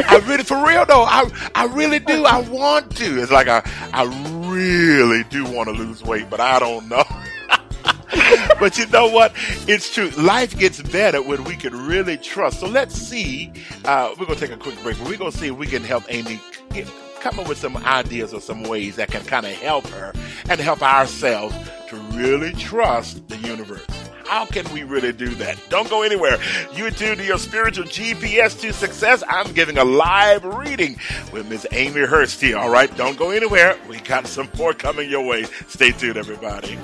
[0.00, 2.24] I really, for real though, I I really do.
[2.24, 3.20] I want to.
[3.20, 3.62] It's like I
[3.92, 4.04] I
[4.50, 7.04] really do want to lose weight, but I don't know.
[8.60, 9.32] but you know what?
[9.66, 10.10] It's true.
[10.10, 12.60] Life gets better when we can really trust.
[12.60, 13.52] So let's see.
[13.84, 14.98] Uh, we're going to take a quick break.
[15.00, 16.40] We're going to see if we can help Amy
[16.72, 16.88] get,
[17.20, 20.12] come up with some ideas or some ways that can kind of help her
[20.48, 21.54] and help ourselves
[21.88, 24.07] to really trust the universe.
[24.28, 25.58] How can we really do that?
[25.70, 26.36] Don't go anywhere.
[26.74, 29.22] You tune to your spiritual GPS to success.
[29.26, 30.98] I'm giving a live reading
[31.32, 32.58] with Miss Amy Hurst here.
[32.58, 33.78] All right, don't go anywhere.
[33.88, 35.44] We got some more coming your way.
[35.68, 36.76] Stay tuned, everybody.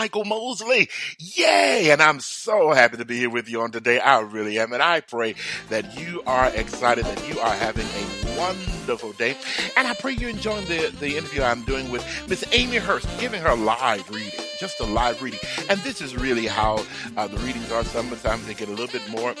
[0.00, 0.88] Michael Mosley.
[1.18, 1.90] Yay!
[1.90, 4.00] And I'm so happy to be here with you on today.
[4.00, 4.72] I really am.
[4.72, 5.34] And I pray
[5.68, 9.36] that you are excited, that you are having a wonderful day.
[9.76, 13.42] And I pray you're enjoying the, the interview I'm doing with Miss Amy Hurst, giving
[13.42, 15.40] her live reading, just a live reading.
[15.68, 16.82] And this is really how
[17.18, 17.84] uh, the readings are.
[17.84, 19.34] Sometimes they get a little bit more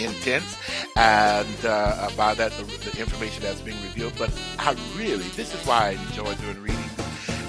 [0.00, 0.56] intense,
[0.96, 4.14] and uh, by that, the, the, information that's being revealed.
[4.18, 6.79] But I really, this is why I enjoy doing readings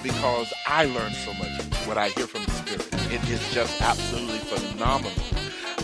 [0.03, 1.49] because I learn so much
[1.85, 2.87] what I hear from the Spirit.
[3.11, 5.11] It is just absolutely phenomenal.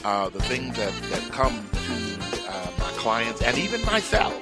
[0.03, 1.53] Uh, the things that, that come
[1.85, 4.33] to uh, my clients and even myself.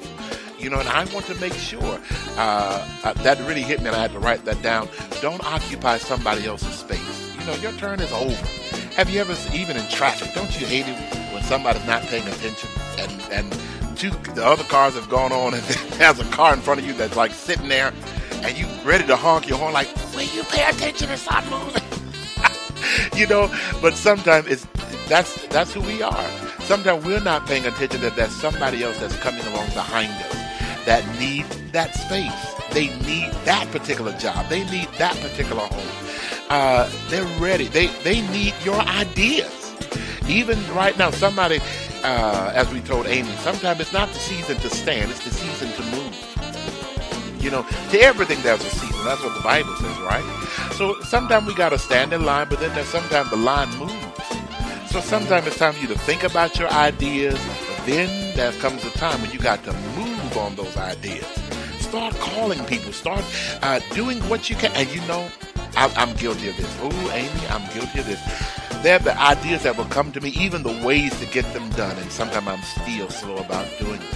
[0.60, 2.00] You know, and I want to make sure
[2.38, 4.90] uh, uh, that really hit me, and I had to write that down.
[5.22, 7.36] Don't occupy somebody else's space.
[7.40, 8.46] You know, your turn is over.
[8.96, 12.70] Have you ever, even in traffic, don't you hate it when somebody's not paying attention
[12.98, 15.64] and and two the other cars have gone on and
[16.00, 17.94] there's a car in front of you that's like sitting there
[18.46, 21.82] and you ready to honk your horn like, will you pay attention and stop moving?
[23.16, 24.68] you know, but sometimes it's
[25.08, 26.30] that's that's who we are.
[26.62, 30.34] Sometimes we're not paying attention that there's somebody else that's coming along behind us
[30.86, 32.54] that need that space.
[32.72, 34.48] They need that particular job.
[34.50, 35.88] They need that particular home.
[36.50, 37.68] Uh, they're ready.
[37.68, 39.52] They they need your ideas.
[40.28, 41.60] Even right now, somebody,
[42.04, 45.72] uh, as we told Amy, sometimes it's not the season to stand; it's the season
[45.74, 45.95] to move.
[47.46, 49.06] You know, to everything there's a season.
[49.06, 50.26] That's what the Bible says, right?
[50.74, 53.94] So sometimes we got to stand in line, but then sometimes the line moves.
[54.90, 57.40] So sometimes it's time for you to think about your ideas,
[57.70, 61.28] but then there comes a time when you got to move on those ideas.
[61.80, 62.92] Start calling people.
[62.92, 63.24] Start
[63.62, 64.72] uh, doing what you can.
[64.74, 65.30] And you know,
[65.78, 66.78] I, I'm guilty of this.
[66.82, 68.22] Oh, Amy, I'm guilty of this.
[68.82, 71.96] They're the ideas that will come to me, even the ways to get them done.
[71.98, 74.15] And sometimes I'm still slow about doing them.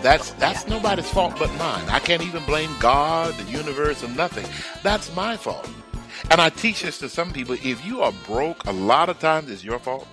[0.00, 1.88] That's that's nobody's fault but mine.
[1.88, 4.46] I can't even blame God, the universe, or nothing.
[4.82, 5.68] That's my fault.
[6.30, 7.56] And I teach this to some people.
[7.62, 10.06] If you are broke, a lot of times it's your fault.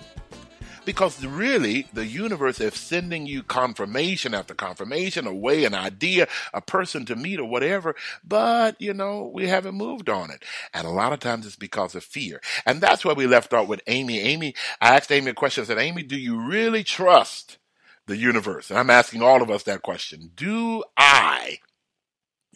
[0.84, 6.60] Because really, the universe is sending you confirmation after confirmation, a way, an idea, a
[6.60, 7.96] person to meet, or whatever.
[8.22, 10.44] But, you know, we haven't moved on it.
[10.72, 12.40] And a lot of times it's because of fear.
[12.64, 14.20] And that's where we left off with Amy.
[14.20, 15.62] Amy, I asked Amy a question.
[15.62, 17.58] I said, Amy, do you really trust
[18.06, 18.70] the universe?
[18.70, 20.30] And I'm asking all of us that question.
[20.34, 21.58] Do I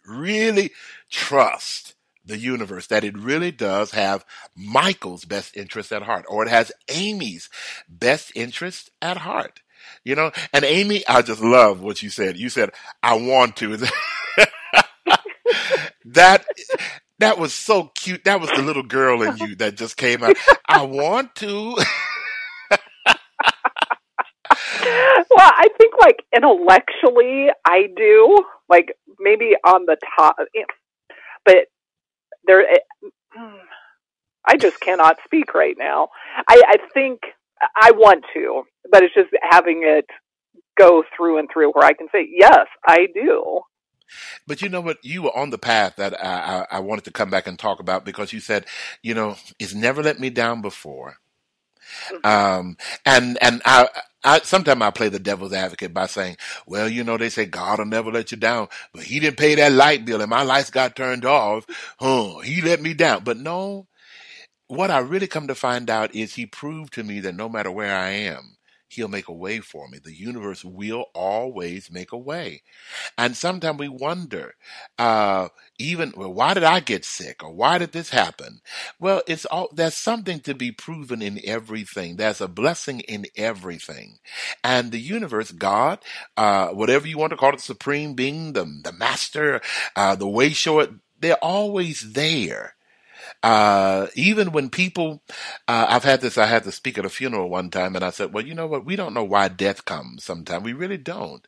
[0.06, 0.70] really
[1.10, 1.94] trust
[2.24, 4.24] the universe, that it really does have
[4.56, 7.50] Michael's best interest at heart, or it has Amy's
[7.88, 9.60] best interest at heart.
[10.04, 12.36] You know, and Amy, I just love what you said.
[12.36, 12.70] You said,
[13.02, 13.76] I want to.
[16.04, 16.46] that,
[17.18, 18.24] that was so cute.
[18.24, 20.36] That was the little girl in you that just came out.
[20.68, 21.76] I want to.
[25.30, 28.44] well, I think like intellectually, I do.
[28.68, 30.62] Like maybe on the top, eh,
[31.44, 31.66] but
[32.44, 32.60] there.
[32.60, 32.82] It,
[34.46, 36.08] I just cannot speak right now.
[36.48, 37.20] I, I think
[37.80, 40.06] I want to, but it's just having it
[40.78, 43.60] go through and through where I can say, yes, I do.
[44.46, 44.98] But you know what?
[45.02, 47.80] You were on the path that I, I, I wanted to come back and talk
[47.80, 48.66] about because you said,
[49.02, 51.18] you know, it's never let me down before.
[52.24, 52.76] Um,
[53.06, 53.88] and, and I,
[54.24, 56.36] I, sometimes I play the devil's advocate by saying,
[56.66, 59.54] well, you know, they say God will never let you down, but he didn't pay
[59.54, 61.66] that light bill and my lights got turned off.
[61.98, 63.24] Huh, he let me down.
[63.24, 63.86] But no,
[64.68, 67.70] what I really come to find out is he proved to me that no matter
[67.70, 68.56] where I am,
[68.90, 69.98] He'll make a way for me.
[70.02, 72.62] The universe will always make a way.
[73.16, 74.54] And sometimes we wonder,
[74.98, 78.60] uh, even, well, why did I get sick or why did this happen?
[78.98, 82.16] Well, it's all, there's something to be proven in everything.
[82.16, 84.18] There's a blessing in everything.
[84.64, 86.00] And the universe, God,
[86.36, 89.60] uh, whatever you want to call it, supreme being, the, the master,
[89.94, 90.88] uh, the way shower,
[91.20, 92.74] they're always there.
[93.42, 95.22] Uh, even when people,
[95.68, 98.10] uh, I've had this, I had to speak at a funeral one time and I
[98.10, 98.84] said, well, you know what?
[98.84, 100.64] We don't know why death comes sometimes.
[100.64, 101.46] We really don't.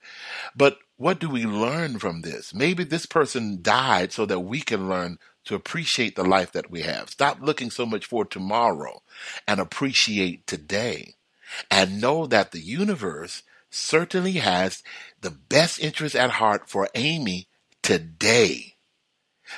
[0.56, 2.54] But what do we learn from this?
[2.54, 6.82] Maybe this person died so that we can learn to appreciate the life that we
[6.82, 7.10] have.
[7.10, 9.02] Stop looking so much for tomorrow
[9.48, 11.14] and appreciate today
[11.70, 14.82] and know that the universe certainly has
[15.20, 17.48] the best interest at heart for Amy
[17.82, 18.71] today.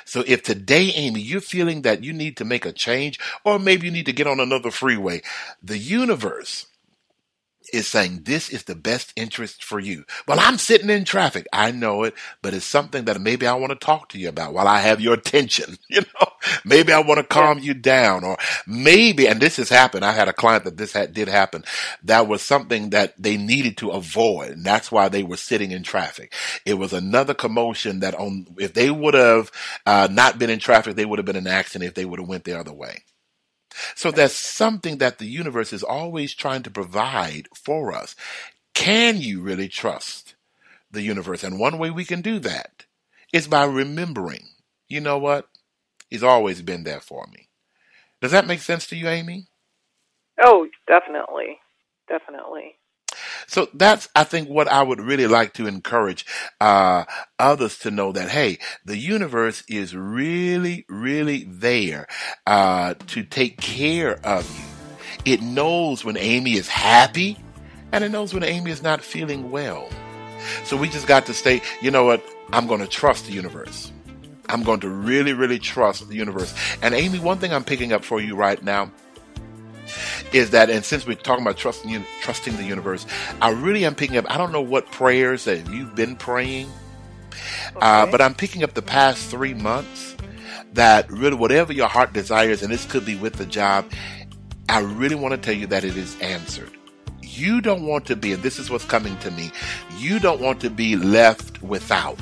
[0.03, 3.87] So if today, Amy, you're feeling that you need to make a change, or maybe
[3.87, 5.21] you need to get on another freeway,
[5.63, 6.67] the universe
[7.73, 10.05] is saying this is the best interest for you.
[10.27, 11.47] Well, I'm sitting in traffic.
[11.53, 14.53] I know it, but it's something that maybe I want to talk to you about
[14.53, 15.77] while I have your attention.
[15.87, 16.27] You know,
[16.65, 18.37] maybe I want to calm you down or
[18.67, 20.03] maybe, and this has happened.
[20.03, 21.63] I had a client that this had, did happen.
[22.03, 24.51] That was something that they needed to avoid.
[24.51, 26.33] And that's why they were sitting in traffic.
[26.65, 29.51] It was another commotion that on, if they would have
[29.85, 32.19] uh, not been in traffic, they would have been in an accident if they would
[32.19, 33.03] have went the other way.
[33.95, 38.15] So that's something that the universe is always trying to provide for us.
[38.75, 40.35] Can you really trust
[40.91, 41.43] the universe?
[41.43, 42.85] And one way we can do that
[43.33, 44.47] is by remembering,
[44.89, 45.49] you know what?
[46.09, 47.49] He's always been there for me.
[48.21, 49.47] Does that make sense to you, Amy?
[50.41, 51.59] Oh, definitely.
[52.09, 52.77] Definitely.
[53.47, 56.25] So that's, I think, what I would really like to encourage
[56.59, 57.05] uh,
[57.39, 62.07] others to know that, hey, the universe is really, really there
[62.47, 65.33] uh, to take care of you.
[65.33, 67.37] It knows when Amy is happy
[67.91, 69.89] and it knows when Amy is not feeling well.
[70.63, 72.23] So we just got to stay, you know what?
[72.51, 73.91] I'm going to trust the universe.
[74.47, 76.53] I'm going to really, really trust the universe.
[76.81, 78.91] And Amy, one thing I'm picking up for you right now
[80.33, 83.05] is that, and since we're talking about trusting trusting the universe,
[83.41, 84.29] I really am picking up.
[84.29, 87.79] I don't know what prayers that you've been praying, uh, okay.
[87.81, 90.15] uh, but I'm picking up the past three months
[90.73, 93.89] that really whatever your heart desires, and this could be with the job,
[94.69, 96.71] I really want to tell you that it is answered.
[97.21, 99.51] You don't want to be, and this is what's coming to me.
[99.97, 102.19] You don't want to be left without.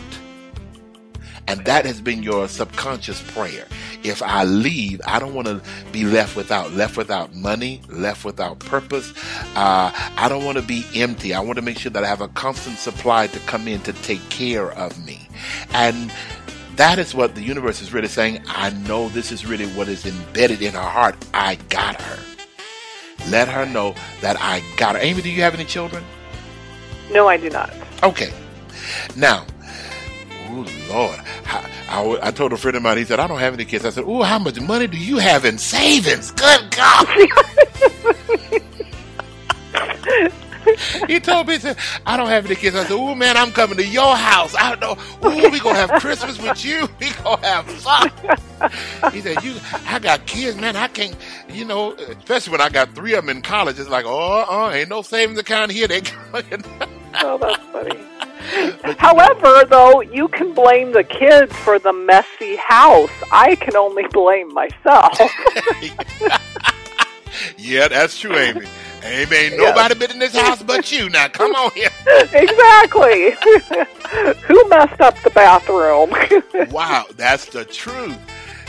[1.48, 3.68] And that has been your subconscious prayer.
[4.04, 8.60] If I leave, I don't want to be left without, left without money, left without
[8.60, 9.14] purpose.
[9.56, 11.34] Uh, I don't want to be empty.
[11.34, 13.94] I want to make sure that I have a constant supply to come in to
[13.94, 15.28] take care of me.
[15.74, 16.12] And
[16.76, 18.44] that is what the universe is really saying.
[18.48, 21.16] I know this is really what is embedded in her heart.
[21.34, 22.20] I got her.
[23.30, 25.02] Let her know that I got her.
[25.02, 26.04] Amy, do you have any children?
[27.12, 27.72] No, I do not.
[28.02, 28.34] Okay.
[29.16, 29.46] Now,
[30.54, 32.98] oh Lord, I, I, I, told a friend of mine.
[32.98, 35.18] He said, "I don't have any kids." I said, "Oh, how much money do you
[35.18, 37.08] have in savings?" Good God.
[41.08, 42.76] he told me, he said, I don't have any kids.
[42.76, 44.56] I said, oh man, I'm coming to your house.
[44.56, 45.30] I don't know.
[45.30, 46.88] Ooh, we gonna have Christmas with you.
[47.00, 48.12] We gonna have fun.
[49.12, 49.56] He said, you,
[49.88, 50.76] I got kids, man.
[50.76, 51.16] I can't,
[51.50, 53.80] you know, especially when I got three of them in college.
[53.80, 55.88] It's like, oh, uh, ain't no savings account here.
[55.88, 56.02] They,
[56.34, 58.00] oh, that's funny.
[58.98, 63.12] However, though, you can blame the kids for the messy house.
[63.32, 65.18] I can only blame myself.
[67.58, 68.66] yeah, that's true, Amy.
[69.04, 71.10] Amy, ain't nobody been in this house but you.
[71.10, 71.90] Now, come on here.
[72.34, 73.32] exactly.
[74.48, 76.12] Who messed up the bathroom?
[76.72, 78.18] wow, that's the truth.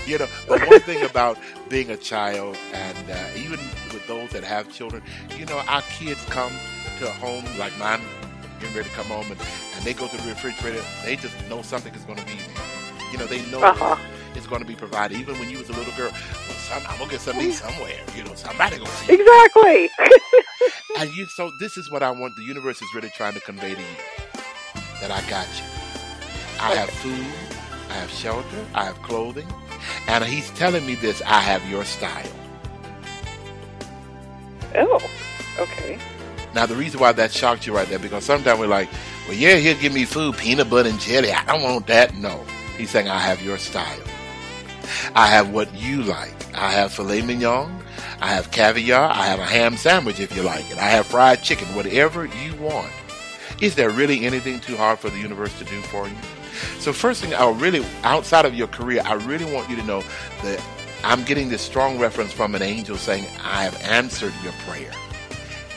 [0.06, 3.58] You know, but one thing about being a child, and uh, even
[3.92, 5.02] with those that have children,
[5.38, 6.52] you know, our kids come
[6.98, 8.00] to a home like mine,
[8.60, 9.40] getting ready to come home, and,
[9.76, 10.82] and they go to the refrigerator.
[11.04, 12.38] They just know something is going to be.
[13.12, 13.96] You know, they know uh-huh.
[14.34, 15.18] it's going to be provided.
[15.18, 18.00] Even when you was a little girl, well, son, I'm gonna get something somewhere.
[18.16, 19.14] You know, somebody gonna see.
[19.14, 19.90] Exactly.
[20.98, 22.34] and you, so this is what I want.
[22.34, 23.96] The universe is really trying to convey to you
[25.00, 25.64] that I got you.
[26.60, 27.26] I have food.
[27.90, 28.66] I have shelter.
[28.74, 29.46] I have clothing.
[30.08, 32.26] And he's telling me this I have your style.
[34.74, 35.00] Oh,
[35.58, 35.98] okay.
[36.54, 38.88] Now, the reason why that shocked you right there, because sometimes we're like,
[39.26, 41.32] well, yeah, he'll give me food, peanut butter and jelly.
[41.32, 42.14] I don't want that.
[42.16, 42.44] No.
[42.76, 44.00] He's saying, I have your style.
[45.14, 46.34] I have what you like.
[46.54, 47.80] I have filet mignon.
[48.20, 49.10] I have caviar.
[49.10, 50.78] I have a ham sandwich if you like it.
[50.78, 52.90] I have fried chicken, whatever you want.
[53.60, 56.16] Is there really anything too hard for the universe to do for you?
[56.78, 60.02] So first thing I really outside of your career, I really want you to know
[60.42, 60.64] that
[61.02, 64.92] I'm getting this strong reference from an angel saying, I have answered your prayer.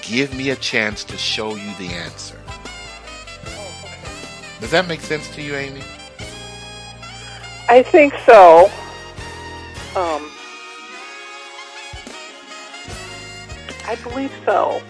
[0.08, 2.40] Give me a chance to show you the answer.
[4.62, 5.82] Does that make sense to you, Amy?
[7.68, 8.72] I think so.
[9.98, 10.32] Um,
[13.86, 14.82] I believe so.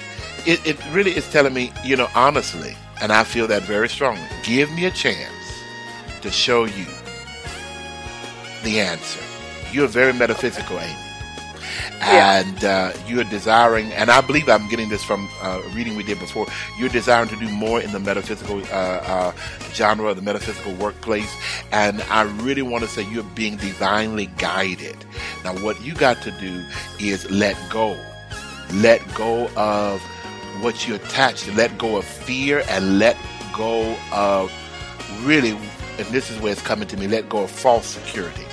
[0.45, 4.27] It, it really is telling me, you know, honestly, and I feel that very strongly.
[4.43, 5.33] Give me a chance
[6.21, 6.85] to show you
[8.63, 9.21] the answer.
[9.71, 11.06] You're very metaphysical, Amy.
[11.99, 12.41] Yeah.
[12.41, 16.19] And uh, you're desiring, and I believe I'm getting this from uh, reading we did
[16.19, 16.47] before.
[16.77, 19.31] You're desiring to do more in the metaphysical uh, uh
[19.73, 21.33] genre, the metaphysical workplace.
[21.71, 24.97] And I really want to say you're being divinely guided.
[25.43, 26.63] Now, what you got to do
[26.99, 27.97] is let go.
[28.73, 30.01] Let go of
[30.61, 31.53] what you attach to.
[31.53, 33.17] Let go of fear and let
[33.53, 34.51] go of
[35.23, 35.57] really
[35.97, 38.45] and this is where it's coming to me, let go of false security.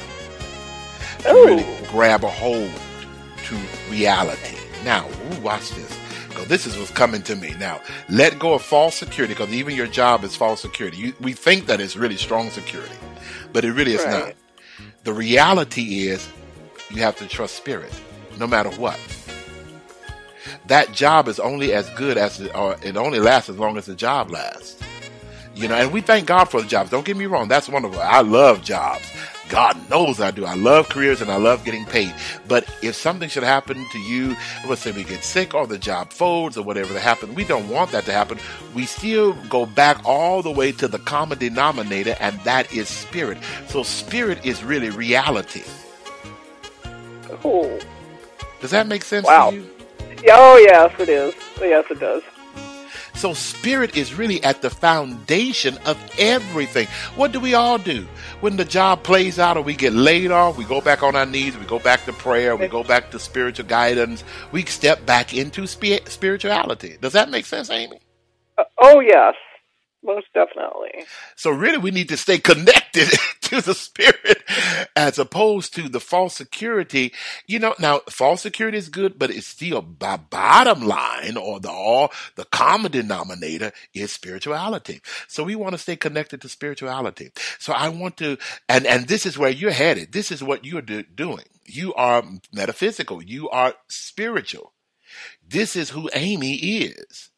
[1.20, 2.70] To really grab a hold
[3.44, 3.56] to
[3.90, 4.56] reality.
[4.84, 5.98] Now, ooh, watch this.
[6.28, 7.54] Because this is what's coming to me.
[7.58, 10.96] Now, let go of false security, because even your job is false security.
[10.96, 12.96] You, we think that it's really strong security,
[13.52, 14.26] but it really is right.
[14.26, 14.34] not.
[15.04, 16.28] The reality is
[16.90, 17.92] you have to trust spirit,
[18.38, 18.98] no matter what.
[20.66, 23.86] That job is only as good as, it, or it only lasts as long as
[23.86, 24.80] the job lasts.
[25.54, 26.90] You know, and we thank God for the jobs.
[26.90, 27.46] Don't get me wrong.
[27.46, 28.00] That's wonderful.
[28.00, 29.08] I love jobs.
[29.48, 30.44] God knows I do.
[30.44, 32.14] I love careers and I love getting paid.
[32.48, 34.36] But if something should happen to you,
[34.66, 37.68] let's say we get sick or the job folds or whatever that happens, we don't
[37.68, 38.38] want that to happen.
[38.74, 43.38] We still go back all the way to the common denominator, and that is spirit.
[43.68, 45.62] So spirit is really reality.
[47.44, 47.78] Oh.
[48.60, 49.50] Does that make sense wow.
[49.50, 49.70] to you?
[50.30, 51.34] Oh, yes, it is.
[51.60, 52.22] Yes, it does.
[53.14, 56.88] So spirit is really at the foundation of everything.
[57.16, 58.06] What do we all do?
[58.40, 61.26] When the job plays out or we get laid off, we go back on our
[61.26, 65.32] knees, we go back to prayer, we go back to spiritual guidance, we step back
[65.32, 66.96] into spirituality.
[67.00, 68.00] Does that make sense, Amy?
[68.58, 69.34] Uh, oh, yes
[70.04, 71.04] most definitely.
[71.34, 73.08] So really, we need to stay connected
[73.42, 74.42] to the spirit
[74.94, 77.12] as opposed to the false security.
[77.46, 81.70] You know, now false security is good, but it's still by bottom line or the
[81.70, 85.00] all the common denominator is spirituality.
[85.26, 87.30] So we want to stay connected to spirituality.
[87.58, 88.38] So I want to,
[88.68, 90.12] and and this is where you're headed.
[90.12, 91.44] This is what you're do, doing.
[91.66, 93.22] You are metaphysical.
[93.22, 94.72] You are spiritual.
[95.46, 97.30] This is who Amy is.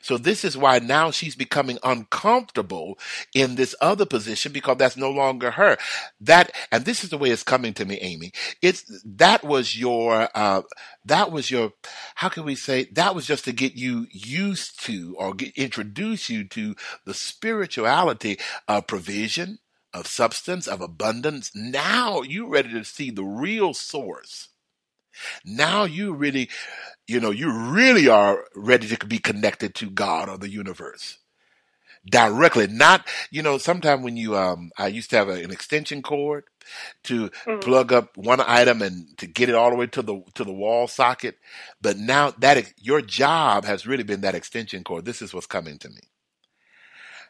[0.00, 2.98] So this is why now she's becoming uncomfortable
[3.34, 5.76] in this other position because that's no longer her.
[6.20, 8.32] That, and this is the way it's coming to me, Amy.
[8.62, 10.62] It's, that was your, uh,
[11.04, 11.72] that was your,
[12.16, 16.28] how can we say, that was just to get you used to or get, introduce
[16.28, 16.74] you to
[17.04, 19.58] the spirituality of provision,
[19.94, 21.50] of substance, of abundance.
[21.54, 24.48] Now you're ready to see the real source.
[25.44, 26.48] Now you really
[27.08, 31.18] you know, you really are ready to be connected to God or the universe
[32.08, 32.66] directly.
[32.66, 36.44] Not, you know, sometimes when you, um, I used to have a, an extension cord
[37.04, 37.60] to mm-hmm.
[37.60, 40.52] plug up one item and to get it all the way to the to the
[40.52, 41.38] wall socket.
[41.80, 45.06] But now that your job has really been that extension cord.
[45.06, 46.00] This is what's coming to me.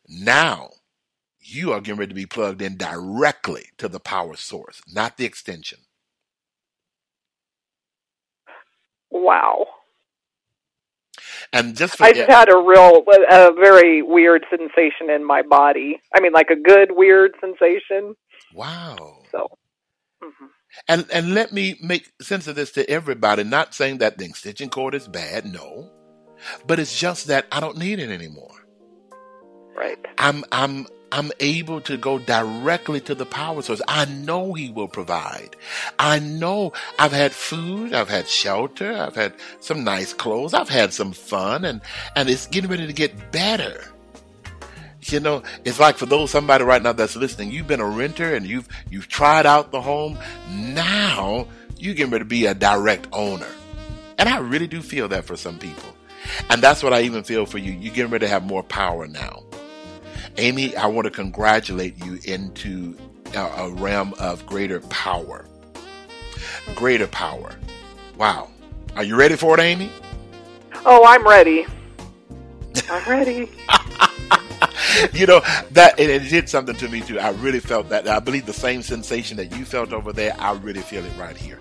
[0.09, 0.71] Now
[1.41, 5.25] you are getting ready to be plugged in directly to the power source, not the
[5.25, 5.79] extension.
[9.11, 9.67] Wow.
[11.53, 16.01] And just for, I just had a real, a very weird sensation in my body.
[16.15, 18.15] I mean, like a good weird sensation.
[18.55, 19.23] Wow.
[19.33, 19.49] So.
[20.23, 20.47] Mm-hmm.
[20.87, 23.45] And and let me make sense of this to everybody.
[23.45, 25.91] Not saying that the extension cord is bad, no,
[26.67, 28.58] but it's just that I don't need it anymore.
[29.79, 30.05] Right.
[30.19, 33.81] I'm I'm I'm able to go directly to the power source.
[33.87, 35.55] I know He will provide.
[36.01, 40.93] I know I've had food, I've had shelter, I've had some nice clothes, I've had
[40.93, 41.81] some fun, and,
[42.17, 43.85] and it's getting ready to get better.
[45.03, 48.35] You know, it's like for those somebody right now that's listening, you've been a renter
[48.35, 50.19] and you've you've tried out the home.
[50.51, 51.47] Now
[51.79, 53.49] you're getting ready to be a direct owner.
[54.19, 55.95] And I really do feel that for some people.
[56.51, 57.73] And that's what I even feel for you.
[57.73, 59.45] You're getting ready to have more power now.
[60.39, 62.97] Amy, I want to congratulate you into
[63.35, 65.45] a, a realm of greater power.
[66.77, 67.57] Greater power.
[68.17, 68.49] Wow.
[68.95, 69.91] Are you ready for it, Amy?
[70.87, 71.67] Oh, I'm ready.
[72.89, 73.51] I'm ready.
[75.13, 75.41] you know
[75.73, 77.19] that it, it, did something to me too.
[77.19, 78.07] I really felt that.
[78.07, 80.37] I believe the same sensation that you felt over there.
[80.39, 81.59] I really feel it right here,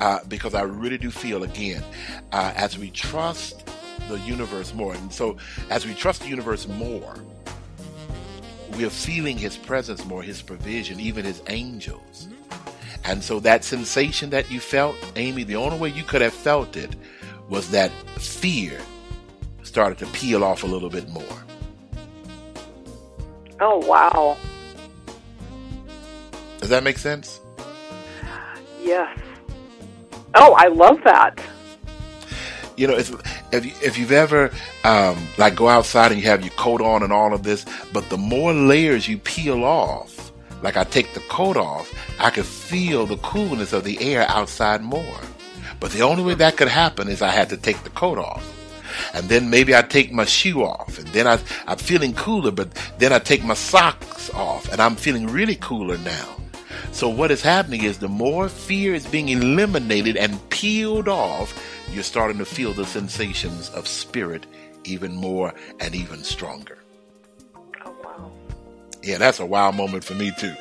[0.00, 1.84] uh, because I really do feel again
[2.32, 3.68] uh, as we trust
[4.08, 5.36] the universe more, and so
[5.70, 7.14] as we trust the universe more,
[8.72, 12.28] we're feeling his presence more, his provision, even his angels.
[13.04, 16.76] And so that sensation that you felt, Amy, the only way you could have felt
[16.76, 16.96] it
[17.48, 18.80] was that fear
[19.62, 21.44] started to peel off a little bit more.
[23.60, 24.36] Oh, wow.
[26.58, 27.40] Does that make sense?
[28.82, 29.18] Yes.
[30.34, 31.40] Oh, I love that
[32.76, 33.10] you know, if
[33.56, 34.50] if, you, if you've ever
[34.84, 38.08] um, like go outside and you have your coat on and all of this, but
[38.08, 40.32] the more layers you peel off,
[40.62, 44.82] like I take the coat off, I could feel the coolness of the air outside
[44.82, 45.20] more.
[45.80, 48.52] But the only way that could happen is I had to take the coat off.
[49.12, 52.72] And then maybe I take my shoe off, and then I, I'm feeling cooler, but
[52.98, 56.35] then I take my socks off, and I'm feeling really cooler now.
[56.92, 61.54] So what is happening is the more fear is being eliminated and peeled off,
[61.92, 64.46] you're starting to feel the sensations of spirit
[64.84, 66.78] even more and even stronger.
[69.06, 70.52] Yeah, that's a wow moment for me too.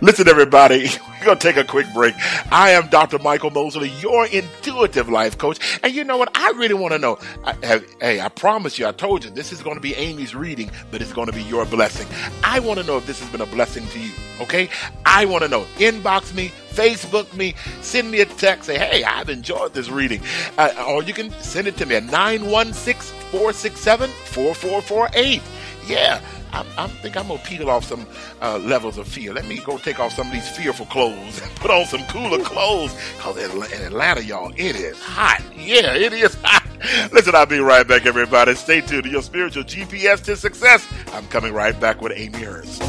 [0.00, 0.88] Listen, everybody,
[1.20, 2.14] we're to take a quick break.
[2.50, 3.18] I am Dr.
[3.18, 5.58] Michael Mosley, your intuitive life coach.
[5.82, 6.30] And you know what?
[6.34, 7.18] I really want to know.
[7.44, 10.70] I, hey, I promise you, I told you, this is going to be Amy's reading,
[10.90, 12.06] but it's going to be your blessing.
[12.42, 14.12] I want to know if this has been a blessing to you.
[14.40, 14.70] Okay?
[15.04, 15.66] I want to know.
[15.76, 20.22] Inbox me, Facebook me, send me a text, say, hey, I've enjoyed this reading.
[20.56, 25.42] Uh, or you can send it to me at 916 467 4448.
[25.86, 26.22] Yeah.
[26.52, 28.06] I, I, think I'm gonna peel off some
[28.40, 29.32] uh, levels of fear.
[29.32, 32.42] Let me go take off some of these fearful clothes and put on some cooler
[32.42, 32.94] clothes.
[33.18, 35.42] Cause in Atlanta, y'all, it is hot.
[35.56, 36.66] Yeah, it is hot.
[37.12, 38.54] Listen, I'll be right back, everybody.
[38.54, 40.86] Stay tuned to your spiritual GPS to success.
[41.12, 42.80] I'm coming right back with Amy Hurst.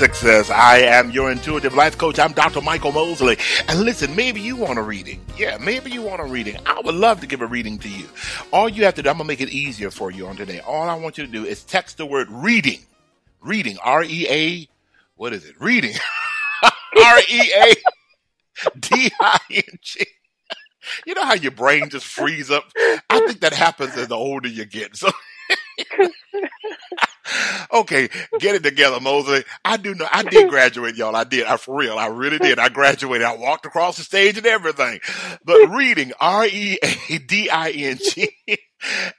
[0.00, 0.48] Success.
[0.48, 2.18] I am your intuitive life coach.
[2.18, 2.62] I'm Dr.
[2.62, 3.36] Michael Mosley.
[3.68, 5.20] And listen, maybe you want a reading.
[5.36, 6.56] Yeah, maybe you want a reading.
[6.64, 8.06] I would love to give a reading to you.
[8.50, 10.60] All you have to do, I'm going to make it easier for you on today.
[10.60, 12.80] All I want you to do is text the word reading.
[13.42, 13.76] Reading.
[13.84, 14.68] R E A,
[15.16, 15.60] what is it?
[15.60, 15.92] Reading.
[16.64, 17.74] R E A
[18.78, 20.06] D I N G.
[21.04, 22.64] you know how your brain just frees up.
[23.10, 24.96] I think that happens as the older you get.
[24.96, 25.10] So.
[27.72, 28.08] okay,
[28.38, 29.44] get it together, Mosley.
[29.64, 30.06] I do know.
[30.10, 31.16] I did graduate, y'all.
[31.16, 31.46] I did.
[31.46, 31.98] I for real.
[31.98, 32.58] I really did.
[32.58, 33.26] I graduated.
[33.26, 35.00] I walked across the stage and everything.
[35.44, 38.30] But reading R E A D I N G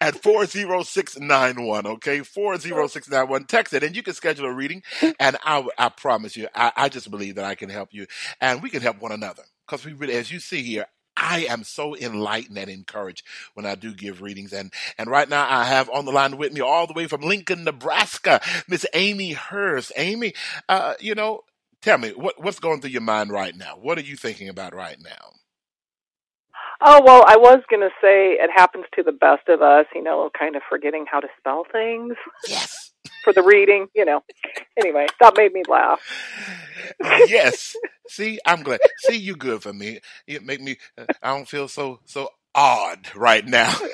[0.01, 1.85] at 40691.
[1.87, 3.45] Okay, 40691.
[3.45, 4.83] Text it and you can schedule a reading.
[5.19, 8.07] And I, I promise you, I, I just believe that I can help you
[8.39, 9.43] and we can help one another.
[9.67, 10.85] Because we really, as you see here,
[11.15, 14.53] I am so enlightened and encouraged when I do give readings.
[14.53, 17.21] And, and right now I have on the line with me all the way from
[17.21, 19.91] Lincoln, Nebraska, Miss Amy Hurst.
[19.97, 20.33] Amy,
[20.69, 21.41] uh, you know,
[21.81, 23.77] tell me what, what's going through your mind right now?
[23.79, 25.33] What are you thinking about right now?
[26.83, 30.01] Oh, well, I was going to say it happens to the best of us, you
[30.01, 32.13] know, kind of forgetting how to spell things.
[32.47, 32.90] Yes.
[33.23, 34.23] For the reading, you know.
[34.77, 36.01] Anyway, that made me laugh.
[37.27, 37.75] yes.
[38.07, 38.79] See, I'm glad.
[38.99, 39.99] See, you good for me.
[40.27, 40.77] It make me.
[40.97, 43.73] Uh, I don't feel so so odd right now.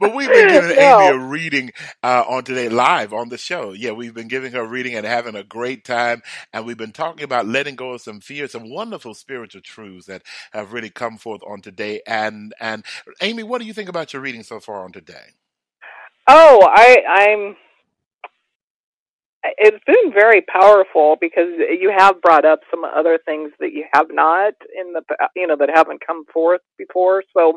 [0.00, 1.00] but we've been giving no.
[1.00, 1.70] Amy a reading
[2.02, 3.72] uh, on today live on the show.
[3.72, 6.22] Yeah, we've been giving her a reading and having a great time.
[6.52, 10.22] And we've been talking about letting go of some fear, some wonderful spiritual truths that
[10.52, 12.00] have really come forth on today.
[12.06, 12.84] And and
[13.20, 15.34] Amy, what do you think about your reading so far on today?
[16.28, 17.56] Oh, I I'm
[19.58, 24.06] it's been very powerful because you have brought up some other things that you have
[24.10, 25.02] not in the
[25.36, 27.22] you know that haven't come forth before.
[27.36, 27.50] So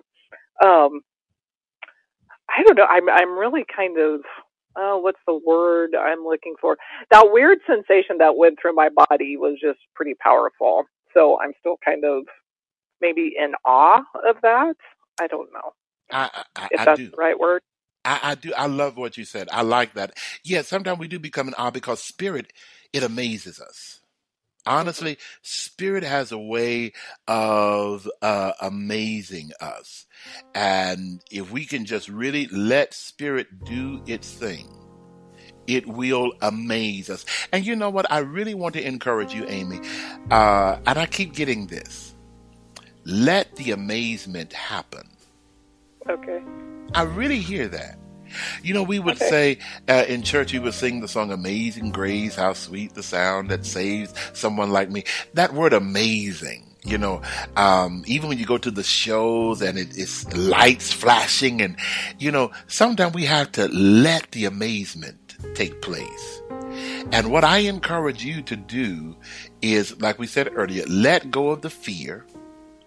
[0.66, 1.02] um
[2.50, 2.88] i don't know.
[2.90, 4.22] I'm i'm really kind of
[4.78, 6.78] oh what's the word i'm looking for?
[7.12, 10.86] That weird sensation that went through my body was just pretty powerful.
[11.14, 12.24] So i'm still kind of
[13.02, 14.76] maybe in awe of that.
[15.22, 15.74] I don't know
[16.12, 17.12] I, I, if I that's do.
[17.12, 17.62] the right word
[18.08, 18.54] I, I do.
[18.58, 19.50] I love what you said.
[19.52, 20.18] I like that.
[20.44, 22.54] Yeah, sometimes we do become an awe because spirit,
[22.94, 24.00] it amazes us.
[24.66, 26.94] Honestly, spirit has a way
[27.28, 30.06] of uh, amazing us.
[30.56, 34.68] And if we can just really let spirit do its thing,
[35.68, 37.26] it will amaze us.
[37.52, 38.10] And you know what?
[38.10, 39.82] I really want to encourage you, Amy.
[40.32, 42.16] Uh, and I keep getting this.
[43.06, 45.17] Let the amazement happen.
[46.10, 46.42] Okay.
[46.94, 48.00] I really hear that.
[48.62, 49.30] You know, we would okay.
[49.30, 53.50] say uh, in church, we would sing the song Amazing Grace, how sweet the sound
[53.50, 55.04] that saves someone like me.
[55.34, 56.64] That word amazing.
[56.84, 57.22] You know,
[57.58, 61.76] um, even when you go to the shows and it, it's lights flashing and,
[62.18, 66.42] you know, sometimes we have to let the amazement take place.
[67.12, 69.18] And what I encourage you to do
[69.62, 72.26] is, like we said earlier, let go of the fear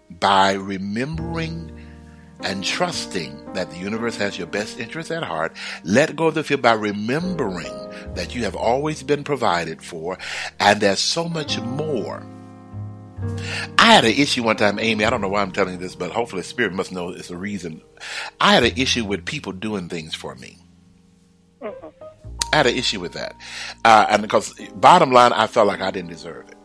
[0.09, 1.71] by remembering
[2.43, 6.43] and trusting that the universe has your best interests at heart, let go of the
[6.43, 7.73] fear by remembering
[8.15, 10.17] that you have always been provided for
[10.59, 12.25] and there's so much more.
[13.77, 15.05] I had an issue one time, Amy.
[15.05, 17.37] I don't know why I'm telling you this, but hopefully Spirit must know it's a
[17.37, 17.81] reason.
[18.39, 20.57] I had an issue with people doing things for me.
[21.61, 21.87] Mm-hmm.
[22.53, 23.35] I had an issue with that.
[23.85, 26.55] Uh, and because bottom line, I felt like I didn't deserve it.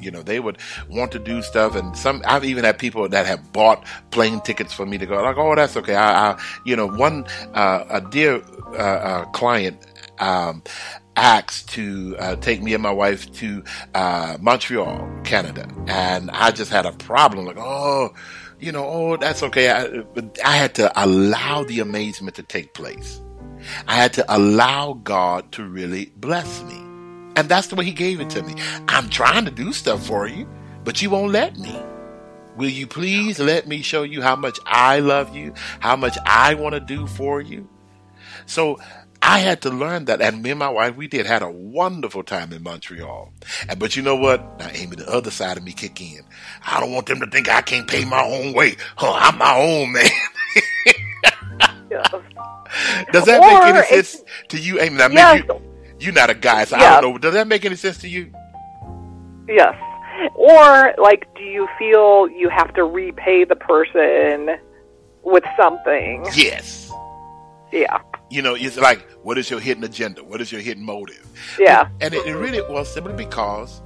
[0.00, 3.26] You know, they would want to do stuff, and some I've even had people that
[3.26, 5.22] have bought plane tickets for me to go.
[5.22, 5.94] Like, oh, that's okay.
[5.94, 8.42] I, I you know, one uh, a dear
[8.72, 9.78] uh, uh, client
[10.18, 10.62] um,
[11.16, 16.70] asked to uh, take me and my wife to uh, Montreal, Canada, and I just
[16.70, 17.46] had a problem.
[17.46, 18.14] Like, oh,
[18.60, 19.70] you know, oh, that's okay.
[19.70, 20.04] I,
[20.44, 23.20] I had to allow the amazement to take place.
[23.86, 26.85] I had to allow God to really bless me.
[27.36, 28.54] And that's the way he gave it to me.
[28.88, 30.48] I'm trying to do stuff for you,
[30.84, 31.76] but you won't let me.
[32.56, 36.54] Will you please let me show you how much I love you, how much I
[36.54, 37.68] want to do for you?
[38.46, 38.78] So
[39.20, 40.22] I had to learn that.
[40.22, 43.32] And me and my wife, we did had a wonderful time in Montreal.
[43.68, 44.58] And, but you know what?
[44.58, 46.20] Now, Amy, the other side of me kick in.
[46.64, 48.76] I don't want them to think I can't pay my own way.
[48.96, 50.10] Huh, I'm my own man.
[53.12, 54.96] Does that or make any sense to you, Amy?
[54.96, 55.44] Now, yes.
[55.46, 56.98] you, you're not a guy, so yeah.
[56.98, 57.18] I don't know.
[57.18, 58.32] Does that make any sense to you?
[59.48, 59.74] Yes.
[60.34, 64.56] Or, like, do you feel you have to repay the person
[65.22, 66.24] with something?
[66.34, 66.90] Yes.
[67.72, 67.98] Yeah.
[68.30, 70.24] You know, it's like, what is your hidden agenda?
[70.24, 71.26] What is your hidden motive?
[71.58, 71.88] Yeah.
[72.00, 73.82] And it, it really was simply because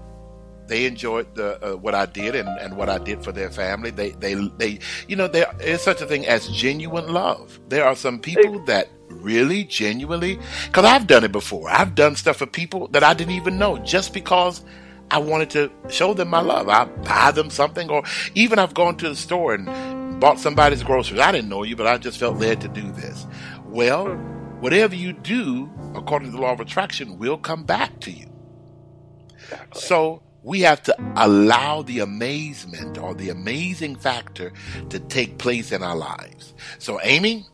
[0.71, 3.91] they enjoyed the uh, what I did and, and what I did for their family.
[3.91, 7.59] They they they you know there is such a thing as genuine love.
[7.69, 11.69] There are some people that really genuinely because I've done it before.
[11.71, 14.63] I've done stuff for people that I didn't even know just because
[15.11, 16.69] I wanted to show them my love.
[16.69, 18.03] I buy them something or
[18.35, 21.21] even I've gone to the store and bought somebody's groceries.
[21.21, 23.27] I didn't know you, but I just felt led to do this.
[23.65, 24.15] Well,
[24.61, 28.27] whatever you do, according to the law of attraction, will come back to you.
[29.75, 34.53] So we have to allow the amazement or the amazing factor
[34.89, 36.55] to take place in our lives.
[36.79, 37.47] So, Amy,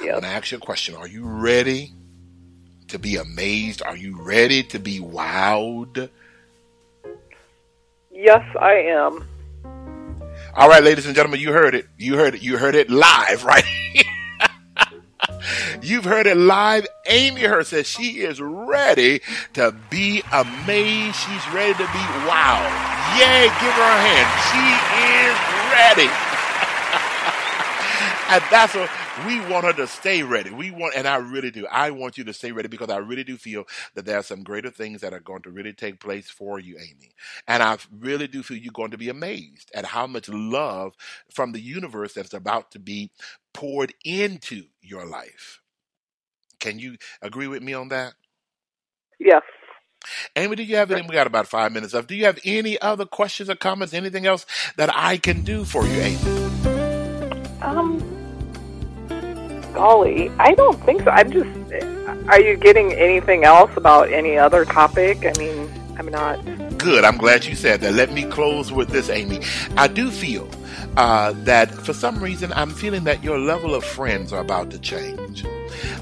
[0.00, 0.96] I'm going to ask you a question.
[0.96, 1.92] Are you ready
[2.88, 3.82] to be amazed?
[3.82, 6.08] Are you ready to be wowed?
[8.10, 9.26] Yes, I am.
[10.54, 11.86] All right, ladies and gentlemen, you heard it.
[11.98, 12.42] You heard it.
[12.42, 13.64] You heard it live, right?
[15.82, 16.86] You've heard it live.
[17.06, 19.20] Amy Hurst says she is ready
[19.52, 21.16] to be amazed.
[21.16, 22.58] She's ready to be wow.
[23.18, 24.28] Yay, give her a hand.
[24.48, 24.64] She
[25.20, 25.36] is
[25.76, 26.08] ready.
[28.34, 28.90] and that's what
[29.26, 30.50] we want her to stay ready.
[30.50, 31.66] We want, and I really do.
[31.66, 33.64] I want you to stay ready because I really do feel
[33.94, 36.76] that there are some greater things that are going to really take place for you,
[36.78, 37.12] Amy.
[37.48, 40.94] And I really do feel you're going to be amazed at how much love
[41.32, 43.10] from the universe that's about to be
[43.52, 45.60] poured into your life.
[46.58, 48.14] Can you agree with me on that?
[49.18, 49.42] Yes.
[50.34, 51.02] Amy, do you have any?
[51.02, 52.08] We got about five minutes left.
[52.08, 53.92] Do you have any other questions or comments?
[53.92, 54.46] Anything else
[54.76, 56.50] that I can do for you, Amy?
[57.60, 58.09] Um,
[59.72, 61.10] golly, I don't think so.
[61.10, 61.48] I'm just.
[62.28, 65.24] Are you getting anything else about any other topic?
[65.24, 66.44] I mean, I'm not.
[66.78, 67.04] Good.
[67.04, 67.94] I'm glad you said that.
[67.94, 69.40] Let me close with this, Amy.
[69.76, 70.48] I do feel
[70.96, 74.78] uh, that for some reason I'm feeling that your level of friends are about to
[74.78, 75.44] change.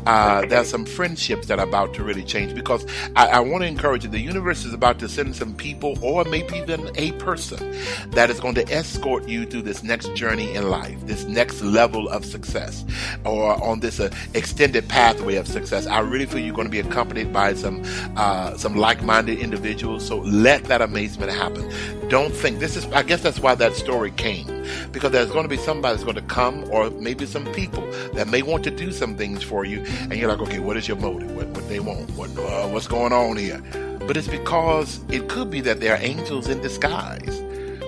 [0.07, 3.69] Uh, there's some friendships that are about to really change because I, I want to
[3.69, 4.11] encourage you.
[4.11, 7.75] The universe is about to send some people, or maybe even a person,
[8.11, 12.09] that is going to escort you through this next journey in life, this next level
[12.09, 12.85] of success,
[13.25, 15.87] or on this uh, extended pathway of success.
[15.87, 17.83] I really feel you're going to be accompanied by some
[18.17, 20.07] uh, some like-minded individuals.
[20.07, 21.71] So let that amazement happen.
[22.09, 22.87] Don't think this is.
[22.87, 24.47] I guess that's why that story came
[24.93, 28.29] because there's going to be somebody that's going to come, or maybe some people that
[28.29, 30.97] may want to do some things for you, and you're like, okay, what is your
[30.97, 31.31] motive?
[31.37, 32.11] What, what they want?
[32.13, 33.61] What uh, what's going on here?
[34.07, 37.41] But it's because it could be that there are angels in disguise,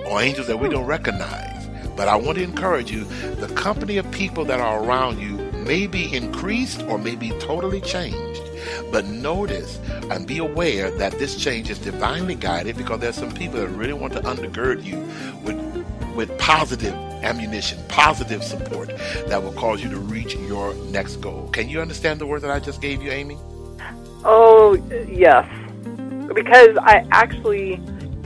[0.05, 1.67] or angels that we don't recognize.
[1.95, 3.05] But I want to encourage you:
[3.35, 7.81] the company of people that are around you may be increased or may be totally
[7.81, 8.50] changed.
[8.91, 13.59] But notice and be aware that this change is divinely guided because there's some people
[13.59, 14.97] that really want to undergird you
[15.43, 15.59] with
[16.15, 16.93] with positive
[17.23, 18.89] ammunition, positive support
[19.27, 21.49] that will cause you to reach your next goal.
[21.53, 23.37] Can you understand the word that I just gave you, Amy?
[24.23, 24.75] Oh,
[25.07, 25.47] yes.
[26.33, 27.81] Because I actually,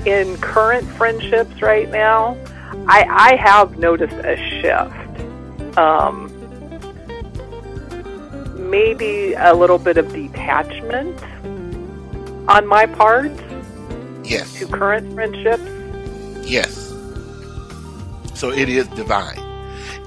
[0.05, 2.37] in current friendships right now,
[2.87, 5.77] I, I have noticed a shift.
[5.77, 6.24] Um,
[8.75, 11.17] maybe a little bit of detachment
[12.55, 13.31] on my part
[14.25, 14.51] Yes.
[14.59, 15.63] to current friendships.
[16.43, 16.71] Yes.
[18.33, 19.44] So it is divine.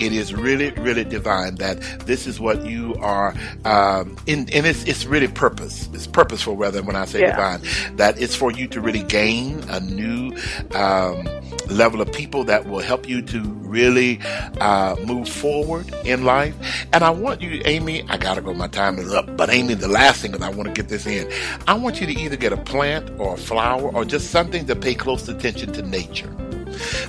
[0.00, 3.34] It is really, really divine that this is what you are,
[3.64, 5.88] um, in, and it's, it's really purpose.
[5.92, 7.30] It's purposeful rather when I say Yeah.
[7.32, 10.36] divine, that it's for you to really gain a new,
[10.74, 11.28] um,
[11.68, 14.20] level of people that will help you to really,
[14.60, 16.54] uh, move forward in life.
[16.92, 19.88] And I want you, Amy, I gotta go, my time is up, but Amy, the
[19.88, 21.30] last thing that I want to get this in,
[21.66, 24.76] I want you to either get a plant or a flower or just something to
[24.76, 26.30] pay close attention to nature.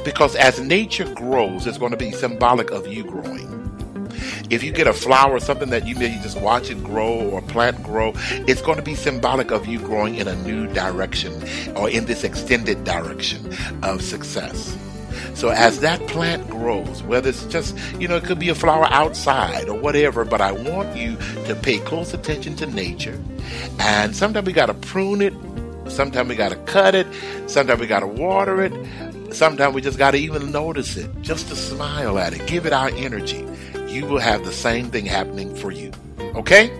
[0.03, 3.55] Because as nature grows, it's going to be symbolic of you growing.
[4.49, 7.83] If you get a flower, something that you maybe just watch it grow or plant
[7.83, 8.13] grow,
[8.47, 11.33] it's going to be symbolic of you growing in a new direction
[11.75, 13.53] or in this extended direction
[13.83, 14.77] of success.
[15.35, 18.87] So as that plant grows, whether it's just, you know, it could be a flower
[18.89, 21.15] outside or whatever, but I want you
[21.45, 23.21] to pay close attention to nature.
[23.79, 25.33] And sometimes we got to prune it.
[25.87, 27.07] Sometimes we got to cut it.
[27.47, 28.73] Sometimes we got to water it.
[29.31, 32.73] Sometimes we just got to even notice it, just to smile at it, give it
[32.73, 33.45] our energy.
[33.87, 35.91] You will have the same thing happening for you.
[36.35, 36.71] Okay?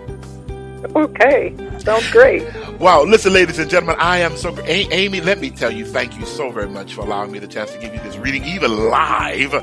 [0.95, 2.43] Okay, sounds great.
[2.79, 4.55] Wow, listen, ladies and gentlemen, I am so.
[4.59, 7.47] A- Amy, let me tell you, thank you so very much for allowing me the
[7.47, 9.53] chance to give you this reading, even live.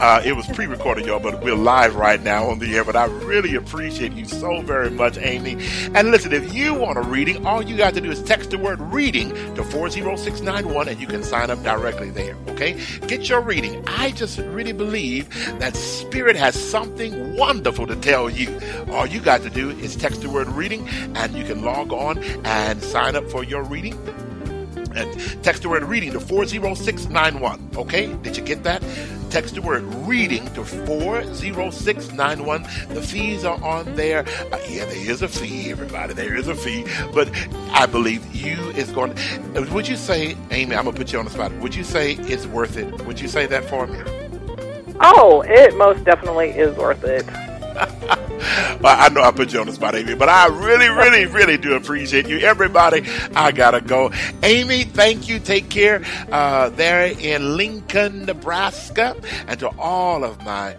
[0.00, 2.82] Uh, it was pre recorded, y'all, but we're live right now on the air.
[2.82, 5.58] But I really appreciate you so very much, Amy.
[5.94, 8.58] And listen, if you want a reading, all you got to do is text the
[8.58, 12.80] word reading to 40691 and you can sign up directly there, okay?
[13.06, 13.84] Get your reading.
[13.86, 18.58] I just really believe that Spirit has something wonderful to tell you.
[18.92, 22.18] All you got to do is text the word reading and you can log on
[22.22, 23.94] and sign up for your reading.
[24.94, 27.70] And text the word reading to 40691.
[27.76, 28.14] Okay?
[28.22, 28.82] Did you get that?
[29.30, 32.62] Text the word reading to 40691.
[32.90, 34.26] The fees are on there.
[34.52, 36.12] Uh, yeah, there is a fee, everybody.
[36.12, 36.84] There is a fee.
[37.14, 37.30] But
[37.70, 39.66] I believe you is going to.
[39.72, 41.50] Would you say, Amy, I'm going to put you on the spot.
[41.60, 43.06] Would you say it's worth it?
[43.06, 43.98] Would you say that for me?
[45.00, 47.26] Oh, it most definitely is worth it.
[48.08, 51.74] I know I put you on the spot, Amy, but I really, really, really do
[51.74, 52.38] appreciate you.
[52.38, 53.02] Everybody,
[53.34, 54.10] I gotta go.
[54.42, 55.38] Amy, thank you.
[55.38, 60.76] Take care uh, there in Lincoln, Nebraska, and to all of my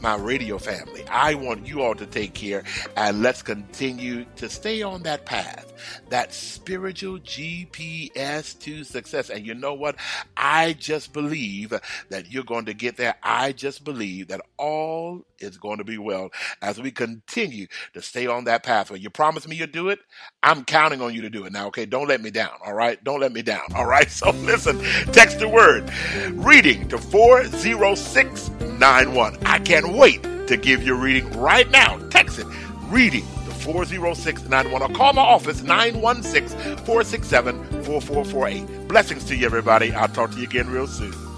[0.00, 1.04] my radio family.
[1.10, 2.64] I want you all to take care
[2.96, 5.69] and let's continue to stay on that path,
[6.10, 9.30] that spiritual GPS to success.
[9.30, 9.96] And you know what?
[10.36, 11.72] I just believe
[12.08, 13.14] that you're going to get there.
[13.22, 16.30] I just believe that all is going to be well
[16.62, 18.98] as we continue to stay on that pathway.
[18.98, 19.98] You promise me you'll do it?
[20.42, 21.86] I'm counting on you to do it now, okay?
[21.86, 23.02] Don't let me down, all right?
[23.04, 24.08] Don't let me down, all right?
[24.20, 24.78] So listen,
[25.12, 25.90] text the word
[26.32, 29.38] reading to 40691.
[29.46, 31.96] I can't wait to give you reading right now.
[32.10, 32.46] Text it
[32.90, 33.24] reading
[33.60, 38.88] 40691 or call my office 916 467 4448.
[38.88, 39.92] Blessings to you, everybody.
[39.92, 41.29] I'll talk to you again real soon.